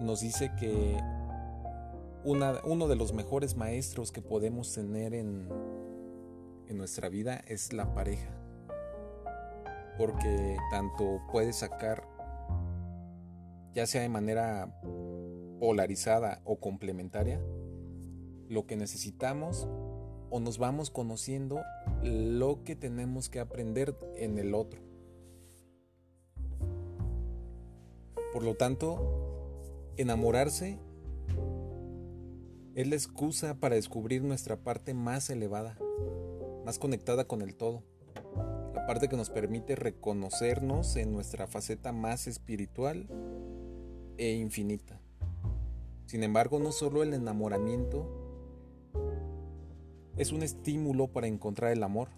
nos 0.00 0.20
dice 0.20 0.50
que 0.58 0.98
uno 2.24 2.88
de 2.88 2.96
los 2.96 3.12
mejores 3.12 3.56
maestros 3.56 4.10
que 4.10 4.22
podemos 4.22 4.72
tener 4.74 5.14
en, 5.14 5.48
en 6.66 6.78
nuestra 6.78 7.08
vida 7.08 7.42
es 7.46 7.72
la 7.72 7.94
pareja. 7.94 8.30
Porque 9.96 10.56
tanto 10.70 11.20
puede 11.30 11.52
sacar, 11.52 12.06
ya 13.74 13.86
sea 13.86 14.02
de 14.02 14.08
manera 14.08 14.80
polarizada 15.58 16.40
o 16.44 16.56
complementaria, 16.56 17.40
lo 18.48 18.66
que 18.66 18.76
necesitamos 18.76 19.68
o 20.30 20.40
nos 20.40 20.58
vamos 20.58 20.90
conociendo 20.90 21.62
lo 22.02 22.62
que 22.62 22.76
tenemos 22.76 23.28
que 23.28 23.40
aprender 23.40 23.96
en 24.16 24.38
el 24.38 24.54
otro. 24.54 24.87
Por 28.32 28.42
lo 28.42 28.54
tanto, 28.54 29.92
enamorarse 29.96 30.78
es 32.74 32.86
la 32.86 32.94
excusa 32.94 33.54
para 33.54 33.74
descubrir 33.74 34.22
nuestra 34.22 34.56
parte 34.56 34.94
más 34.94 35.30
elevada, 35.30 35.78
más 36.64 36.78
conectada 36.78 37.24
con 37.24 37.42
el 37.42 37.56
todo, 37.56 37.82
la 38.74 38.86
parte 38.86 39.08
que 39.08 39.16
nos 39.16 39.30
permite 39.30 39.74
reconocernos 39.74 40.94
en 40.96 41.12
nuestra 41.12 41.46
faceta 41.46 41.92
más 41.92 42.26
espiritual 42.26 43.08
e 44.18 44.34
infinita. 44.34 45.00
Sin 46.06 46.22
embargo, 46.22 46.58
no 46.58 46.70
solo 46.70 47.02
el 47.02 47.14
enamoramiento 47.14 48.06
es 50.16 50.32
un 50.32 50.42
estímulo 50.42 51.08
para 51.08 51.26
encontrar 51.26 51.72
el 51.72 51.82
amor, 51.82 52.08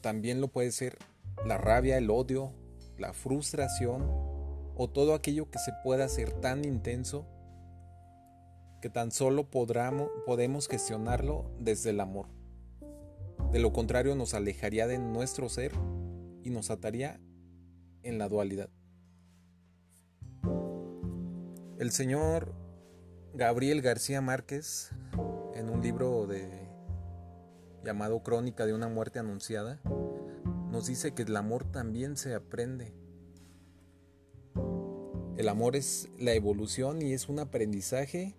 también 0.00 0.40
lo 0.40 0.48
puede 0.48 0.72
ser 0.72 0.98
la 1.46 1.58
rabia, 1.58 1.96
el 1.96 2.10
odio, 2.10 2.52
la 2.98 3.12
frustración 3.12 4.35
o 4.76 4.88
todo 4.88 5.14
aquello 5.14 5.50
que 5.50 5.58
se 5.58 5.72
pueda 5.82 6.04
hacer 6.04 6.32
tan 6.40 6.64
intenso 6.64 7.26
que 8.80 8.90
tan 8.90 9.10
solo 9.10 9.48
podemos 9.50 10.68
gestionarlo 10.68 11.50
desde 11.58 11.90
el 11.90 12.00
amor. 12.00 12.28
De 13.50 13.58
lo 13.58 13.72
contrario 13.72 14.14
nos 14.14 14.34
alejaría 14.34 14.86
de 14.86 14.98
nuestro 14.98 15.48
ser 15.48 15.72
y 16.42 16.50
nos 16.50 16.70
ataría 16.70 17.18
en 18.02 18.18
la 18.18 18.28
dualidad. 18.28 18.68
El 21.78 21.90
señor 21.90 22.54
Gabriel 23.34 23.82
García 23.82 24.20
Márquez, 24.20 24.90
en 25.54 25.70
un 25.70 25.82
libro 25.82 26.26
de, 26.26 26.48
llamado 27.84 28.22
Crónica 28.22 28.66
de 28.66 28.74
una 28.74 28.88
muerte 28.88 29.18
anunciada, 29.18 29.80
nos 30.70 30.86
dice 30.86 31.14
que 31.14 31.22
el 31.22 31.36
amor 31.36 31.64
también 31.70 32.16
se 32.16 32.34
aprende. 32.34 32.94
El 35.36 35.50
amor 35.50 35.76
es 35.76 36.08
la 36.18 36.32
evolución 36.32 37.02
y 37.02 37.12
es 37.12 37.28
un 37.28 37.38
aprendizaje 37.38 38.34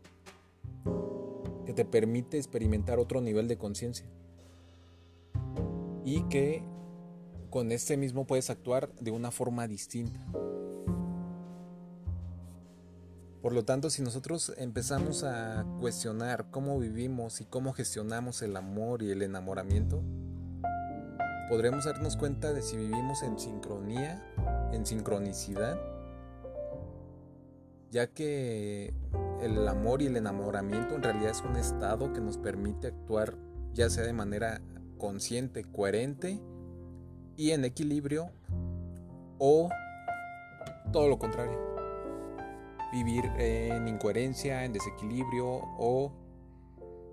que 1.66 1.74
te 1.74 1.86
permite 1.86 2.38
experimentar 2.38 2.98
otro 2.98 3.22
nivel 3.22 3.48
de 3.48 3.58
conciencia. 3.58 4.08
Y 6.04 6.24
que 6.24 6.64
con 7.52 7.72
este 7.72 7.98
mismo 7.98 8.26
puedes 8.26 8.50
actuar 8.50 8.92
de 9.00 9.12
una 9.12 9.30
forma 9.30 9.68
distinta. 9.68 10.20
Por 13.44 13.54
lo 13.54 13.64
tanto, 13.64 13.92
si 13.92 14.02
nosotros 14.02 14.54
empezamos 14.58 15.24
a 15.24 15.66
cuestionar 15.80 16.50
cómo 16.50 16.80
vivimos 16.80 17.42
y 17.42 17.46
cómo 17.46 17.74
gestionamos 17.74 18.42
el 18.42 18.58
amor 18.58 19.04
y 19.04 19.12
el 19.12 19.22
enamoramiento, 19.22 20.02
podremos 21.48 21.86
darnos 21.86 22.18
cuenta 22.18 22.54
de 22.54 22.64
si 22.64 22.76
vivimos 22.76 23.22
en 23.22 23.40
sincronía, 23.40 24.22
en 24.74 24.86
sincronicidad, 24.86 25.80
ya 27.92 28.08
que 28.08 28.94
el 29.42 29.68
amor 29.68 30.02
y 30.02 30.08
el 30.08 30.18
enamoramiento 30.18 30.96
en 30.96 31.04
realidad 31.04 31.32
es 31.32 31.42
un 31.42 31.56
estado 31.56 32.12
que 32.14 32.22
nos 32.22 32.38
permite 32.38 32.88
actuar 32.88 33.36
ya 33.74 33.90
sea 33.90 34.04
de 34.04 34.14
manera 34.14 34.62
consciente, 34.98 35.64
coherente 35.64 36.42
y 37.36 37.52
en 37.52 37.64
equilibrio 37.64 38.32
o 39.38 39.70
todo 40.92 41.08
lo 41.08 41.20
contrario. 41.20 41.60
Vivir 42.92 43.26
en 43.38 43.88
incoherencia, 43.88 44.66
en 44.66 44.74
desequilibrio 44.74 45.46
o 45.78 46.12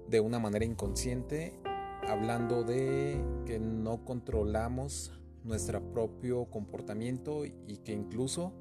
de 0.08 0.20
una 0.20 0.38
manera 0.38 0.64
inconsciente, 0.64 1.60
hablando 2.08 2.62
de 2.62 3.22
que 3.44 3.58
no 3.58 4.04
controlamos 4.04 5.12
nuestro 5.42 5.82
propio 5.92 6.46
comportamiento 6.46 7.44
y 7.44 7.78
que 7.84 7.92
incluso 7.92 8.54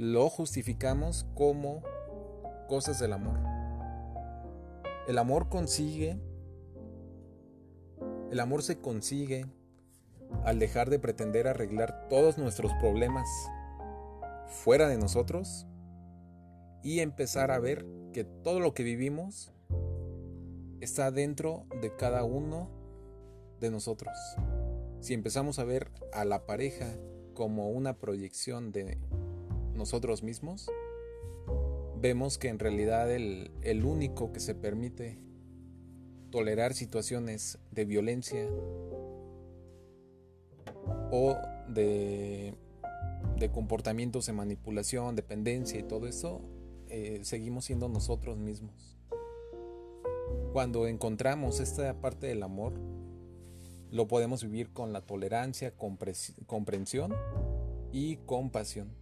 lo 0.00 0.30
justificamos 0.30 1.26
como 1.34 1.82
cosas 2.68 2.98
del 3.00 3.12
amor. 3.12 3.38
El 5.06 5.18
amor 5.18 5.50
consigue, 5.50 6.18
el 8.30 8.40
amor 8.40 8.62
se 8.62 8.80
consigue 8.80 9.44
al 10.46 10.58
dejar 10.58 10.88
de 10.88 10.98
pretender 10.98 11.46
arreglar 11.46 12.08
todos 12.08 12.38
nuestros 12.38 12.72
problemas 12.80 13.28
fuera 14.46 14.88
de 14.88 14.96
nosotros 14.96 15.66
y 16.82 17.00
empezar 17.00 17.50
a 17.50 17.58
ver 17.58 17.84
que 18.14 18.24
todo 18.24 18.58
lo 18.58 18.72
que 18.72 18.84
vivimos 18.84 19.52
está 20.80 21.10
dentro 21.10 21.66
de 21.82 21.94
cada 21.94 22.24
uno 22.24 22.70
de 23.60 23.70
nosotros. 23.70 24.16
Si 25.00 25.12
empezamos 25.12 25.58
a 25.58 25.64
ver 25.64 25.90
a 26.14 26.24
la 26.24 26.46
pareja 26.46 26.86
como 27.34 27.68
una 27.68 27.98
proyección 27.98 28.72
de 28.72 28.98
nosotros 29.80 30.22
mismos, 30.22 30.70
vemos 32.00 32.36
que 32.38 32.48
en 32.48 32.58
realidad 32.58 33.10
el, 33.10 33.50
único 33.84 34.30
que 34.30 34.38
se 34.38 34.54
permite 34.54 35.18
tolerar 36.30 36.74
situaciones 36.74 37.58
de 37.72 37.86
violencia 37.86 38.46
o 41.10 41.34
de, 41.68 42.54
comportamientos 43.52 44.26
de 44.26 44.34
manipulación, 44.34 45.16
dependencia 45.16 45.80
y 45.80 45.82
todo 45.82 46.06
eso, 46.06 46.42
eh, 46.88 47.20
seguimos 47.22 47.64
siendo 47.64 47.88
nosotros 47.88 48.36
mismos. 48.36 48.98
Cuando 50.52 50.86
encontramos 50.86 51.58
esta 51.58 52.00
parte 52.02 52.26
del 52.26 52.42
amor, 52.42 52.74
lo 53.90 54.06
podemos 54.08 54.42
vivir 54.42 54.72
con 54.74 54.92
la 54.92 55.00
tolerancia, 55.00 55.72
comprensión 55.74 57.14
y 57.92 58.16
compasión 58.26 59.00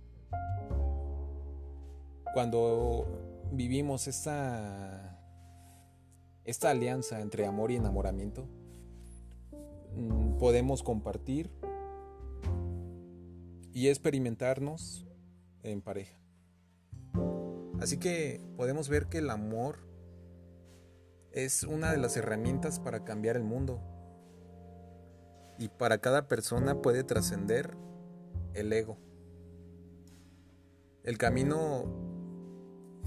cuando 2.35 3.49
vivimos 3.53 4.07
esta, 4.09 5.19
esta 6.45 6.71
alianza 6.71 7.21
entre 7.21 7.47
amor 7.47 7.71
y 7.71 7.77
enamoramiento, 7.77 8.47
mm, 9.97 10.39
podemos 10.39 10.83
compartir 10.83 11.51
y 13.73 13.89
experimentarnos 13.89 15.07
en 15.63 15.83
pareja. 15.83 16.19
Así 17.81 17.99
que 17.99 18.41
podemos 18.57 18.89
ver 18.89 19.07
que 19.07 19.19
el 19.19 19.31
amor 19.31 19.79
es 21.33 21.63
una 21.63 21.93
de 21.93 21.99
las 21.99 22.17
herramientas 22.17 22.81
para 22.81 23.05
cambiar 23.05 23.37
el 23.37 23.45
mundo. 23.45 23.81
Y 25.59 25.69
para 25.69 25.99
cada 25.99 26.29
persona 26.29 26.83
puede 26.83 27.05
trascender 27.05 27.77
el 28.55 28.73
ego. 28.73 28.97
El 31.05 31.19
camino 31.19 32.08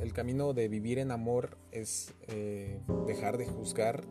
el 0.01 0.13
camino 0.13 0.53
de 0.53 0.67
vivir 0.67 0.97
en 0.97 1.11
amor 1.11 1.57
es 1.71 2.13
eh, 2.27 2.81
dejar 3.05 3.37
de 3.37 3.45
juzgar 3.45 4.03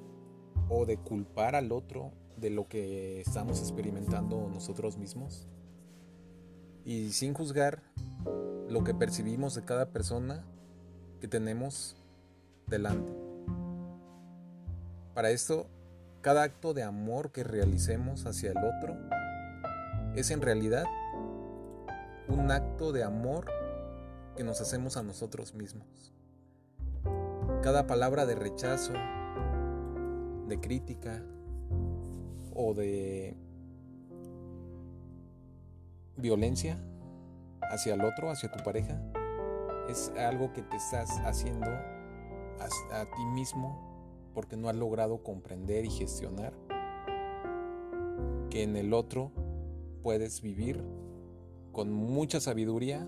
o 0.68 0.86
de 0.86 0.96
culpar 0.96 1.56
al 1.56 1.72
otro 1.72 2.12
de 2.36 2.50
lo 2.50 2.68
que 2.68 3.20
estamos 3.20 3.58
experimentando 3.60 4.48
nosotros 4.48 4.96
mismos. 4.96 5.48
Y 6.84 7.10
sin 7.10 7.34
juzgar 7.34 7.82
lo 8.68 8.84
que 8.84 8.94
percibimos 8.94 9.56
de 9.56 9.64
cada 9.64 9.90
persona 9.90 10.44
que 11.20 11.26
tenemos 11.26 11.96
delante. 12.68 13.12
Para 15.12 15.30
esto, 15.30 15.66
cada 16.20 16.44
acto 16.44 16.72
de 16.72 16.84
amor 16.84 17.32
que 17.32 17.42
realicemos 17.42 18.26
hacia 18.26 18.52
el 18.52 18.58
otro 18.58 18.96
es 20.14 20.30
en 20.30 20.40
realidad 20.40 20.84
un 22.28 22.52
acto 22.52 22.92
de 22.92 23.02
amor 23.02 23.46
que 24.40 24.44
nos 24.44 24.62
hacemos 24.62 24.96
a 24.96 25.02
nosotros 25.02 25.52
mismos. 25.52 26.14
Cada 27.62 27.86
palabra 27.86 28.24
de 28.24 28.34
rechazo, 28.34 28.94
de 30.48 30.58
crítica 30.58 31.22
o 32.54 32.72
de 32.72 33.36
violencia 36.16 36.82
hacia 37.70 37.92
el 37.92 38.00
otro, 38.00 38.30
hacia 38.30 38.50
tu 38.50 38.64
pareja, 38.64 38.98
es 39.90 40.10
algo 40.16 40.54
que 40.54 40.62
te 40.62 40.78
estás 40.78 41.10
haciendo 41.26 41.68
a, 42.92 43.04
ti 43.14 43.24
mismo 43.34 44.30
porque 44.32 44.56
no 44.56 44.70
has 44.70 44.76
logrado 44.76 45.22
comprender 45.22 45.84
y 45.84 45.90
gestionar 45.90 46.54
que 48.48 48.62
en 48.62 48.74
el 48.76 48.94
otro 48.94 49.32
puedes 50.02 50.40
vivir 50.40 50.82
con 51.72 51.92
mucha 51.92 52.40
sabiduría 52.40 53.06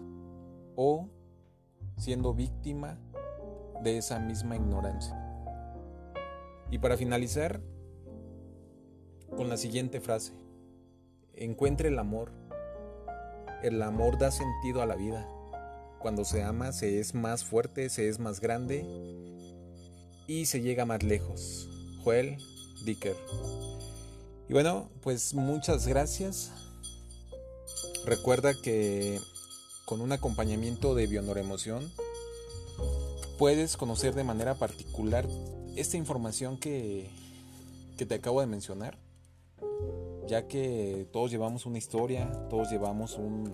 o 0.76 1.08
siendo 2.02 2.34
víctima 2.34 2.98
de 3.84 3.96
esa 3.96 4.18
misma 4.18 4.56
ignorancia. 4.56 5.16
Y 6.68 6.78
para 6.78 6.96
finalizar, 6.96 7.60
con 9.36 9.48
la 9.48 9.56
siguiente 9.56 10.00
frase, 10.00 10.32
encuentre 11.32 11.90
el 11.90 11.98
amor. 12.00 12.32
El 13.62 13.80
amor 13.82 14.18
da 14.18 14.32
sentido 14.32 14.82
a 14.82 14.86
la 14.86 14.96
vida. 14.96 15.28
Cuando 16.00 16.24
se 16.24 16.42
ama 16.42 16.72
se 16.72 16.98
es 16.98 17.14
más 17.14 17.44
fuerte, 17.44 17.88
se 17.88 18.08
es 18.08 18.18
más 18.18 18.40
grande 18.40 18.84
y 20.26 20.46
se 20.46 20.60
llega 20.60 20.84
más 20.84 21.04
lejos. 21.04 21.68
Joel 22.02 22.36
Dicker. 22.84 23.16
Y 24.48 24.52
bueno, 24.52 24.90
pues 25.02 25.34
muchas 25.34 25.86
gracias. 25.86 26.50
Recuerda 28.04 28.54
que 28.60 29.20
con 29.92 30.00
un 30.00 30.12
acompañamiento 30.12 30.94
de 30.94 31.06
Bionoremoción 31.06 31.92
puedes 33.36 33.76
conocer 33.76 34.14
de 34.14 34.24
manera 34.24 34.54
particular 34.54 35.28
esta 35.76 35.98
información 35.98 36.56
que, 36.56 37.10
que 37.98 38.06
te 38.06 38.14
acabo 38.14 38.40
de 38.40 38.46
mencionar, 38.46 38.96
ya 40.26 40.48
que 40.48 41.06
todos 41.12 41.30
llevamos 41.30 41.66
una 41.66 41.76
historia, 41.76 42.32
todos 42.48 42.70
llevamos 42.70 43.18
un, 43.18 43.52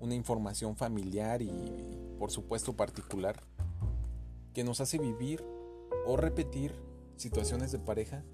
una 0.00 0.14
información 0.14 0.76
familiar 0.76 1.42
y 1.42 1.52
por 2.18 2.30
supuesto 2.30 2.72
particular 2.72 3.42
que 4.54 4.64
nos 4.64 4.80
hace 4.80 4.96
vivir 4.96 5.44
o 6.06 6.16
repetir 6.16 6.74
situaciones 7.18 7.70
de 7.70 7.80
pareja 7.80 8.24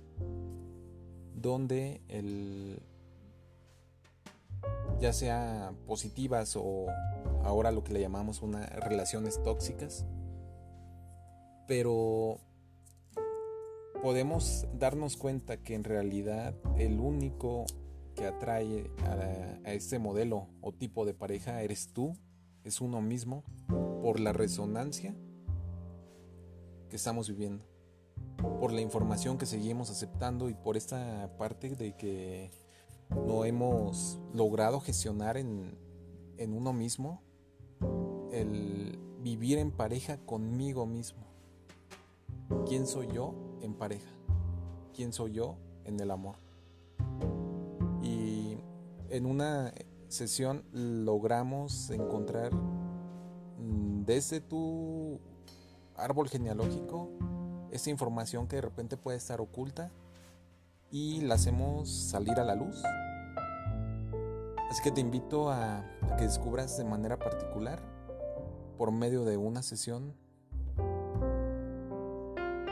donde 1.35 2.03
el 2.07 2.79
ya 5.05 5.13
sea 5.13 5.75
positivas 5.87 6.57
o 6.57 6.87
ahora 7.43 7.71
lo 7.73 7.85
que 7.85 7.93
le 7.93 8.01
llamamos 8.01 8.41
unas 8.41 8.71
relaciones 8.71 9.43
tóxicas 9.43 10.07
pero 11.67 12.39
podemos 14.03 14.67
darnos 14.73 15.19
cuenta 15.19 15.59
que 15.59 15.75
en 15.75 15.85
realidad 15.85 16.55
el 16.79 17.01
único 17.01 17.67
que 18.15 18.25
atrae 18.25 18.91
a, 19.05 19.73
este 19.73 19.99
modelo 19.99 20.49
o 20.63 20.73
tipo 20.73 21.05
de 21.05 21.13
pareja 21.13 21.61
eres 21.61 21.93
tú, 21.93 22.17
es 22.65 22.81
uno 22.81 23.03
mismo, 23.03 23.45
por 24.03 24.21
la 24.21 24.33
resonancia 24.33 25.15
que 26.89 26.97
estamos 26.97 27.29
viviendo, 27.29 27.67
por 28.59 28.73
la 28.73 28.81
información 28.81 29.37
que 29.37 29.45
seguimos 29.45 29.91
aceptando 29.91 30.49
y 30.49 30.55
por 30.55 30.79
esta 30.79 31.31
parte 31.37 31.77
de 31.77 31.95
que 31.95 32.51
no 33.27 33.45
hemos 33.45 34.19
logrado 34.33 34.81
gestionar 34.81 35.37
en, 35.37 35.79
en 36.39 36.53
uno 36.53 36.73
mismo 36.73 37.23
el 38.33 38.99
vivir 39.21 39.59
en 39.59 39.71
pareja 39.71 40.19
conmigo 40.19 40.87
mismo. 40.87 41.25
¿Quién 42.67 42.87
soy 42.87 43.09
yo 43.09 43.35
en 43.63 43.75
pareja? 43.75 44.11
¿Quién 44.95 45.13
soy 45.13 45.33
yo 45.33 45.57
en 45.85 45.99
el 46.01 46.11
amor? 46.11 46.37
Y 48.03 48.57
en 49.09 49.27
una 49.27 49.73
sesión 50.09 50.65
logramos 50.73 51.91
encontrar 51.91 52.55
mm, 52.55 54.05
desde 54.05 54.41
tu 54.41 55.19
árbol 55.97 56.29
genealógico 56.29 57.09
esta 57.71 57.91
información 57.91 58.47
que 58.47 58.57
de 58.57 58.63
repente 58.63 58.97
puede 58.97 59.17
estar 59.17 59.41
oculta 59.41 59.91
y 60.95 61.23
la 61.23 61.35
hacemos 61.35 61.91
salir 61.91 62.39
a 62.39 62.45
la 62.45 62.55
luz. 62.55 62.81
Así 64.71 64.81
que 64.85 64.93
te 64.93 65.01
invito 65.01 65.51
a, 65.51 65.85
que 66.17 66.23
descubras 66.23 66.79
de 66.79 66.85
manera 66.85 67.19
particular 67.19 67.83
por 68.79 68.93
medio 68.93 69.25
de 69.25 69.37
una 69.37 69.65
sesión 69.65 70.15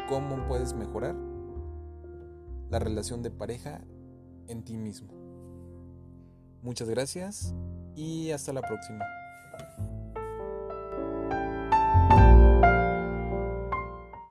cómo 0.09 0.47
puedes 0.47 0.73
mejorar 0.73 1.17
la 2.71 2.79
relación 2.79 3.25
de 3.25 3.33
pareja 3.33 3.81
en 4.47 4.63
ti 4.63 4.77
mismo. 4.77 5.13
Muchas 6.63 6.89
gracias 6.89 7.57
y 7.97 8.31
hasta 8.31 8.53
la 8.53 8.63
próxima. 8.63 9.05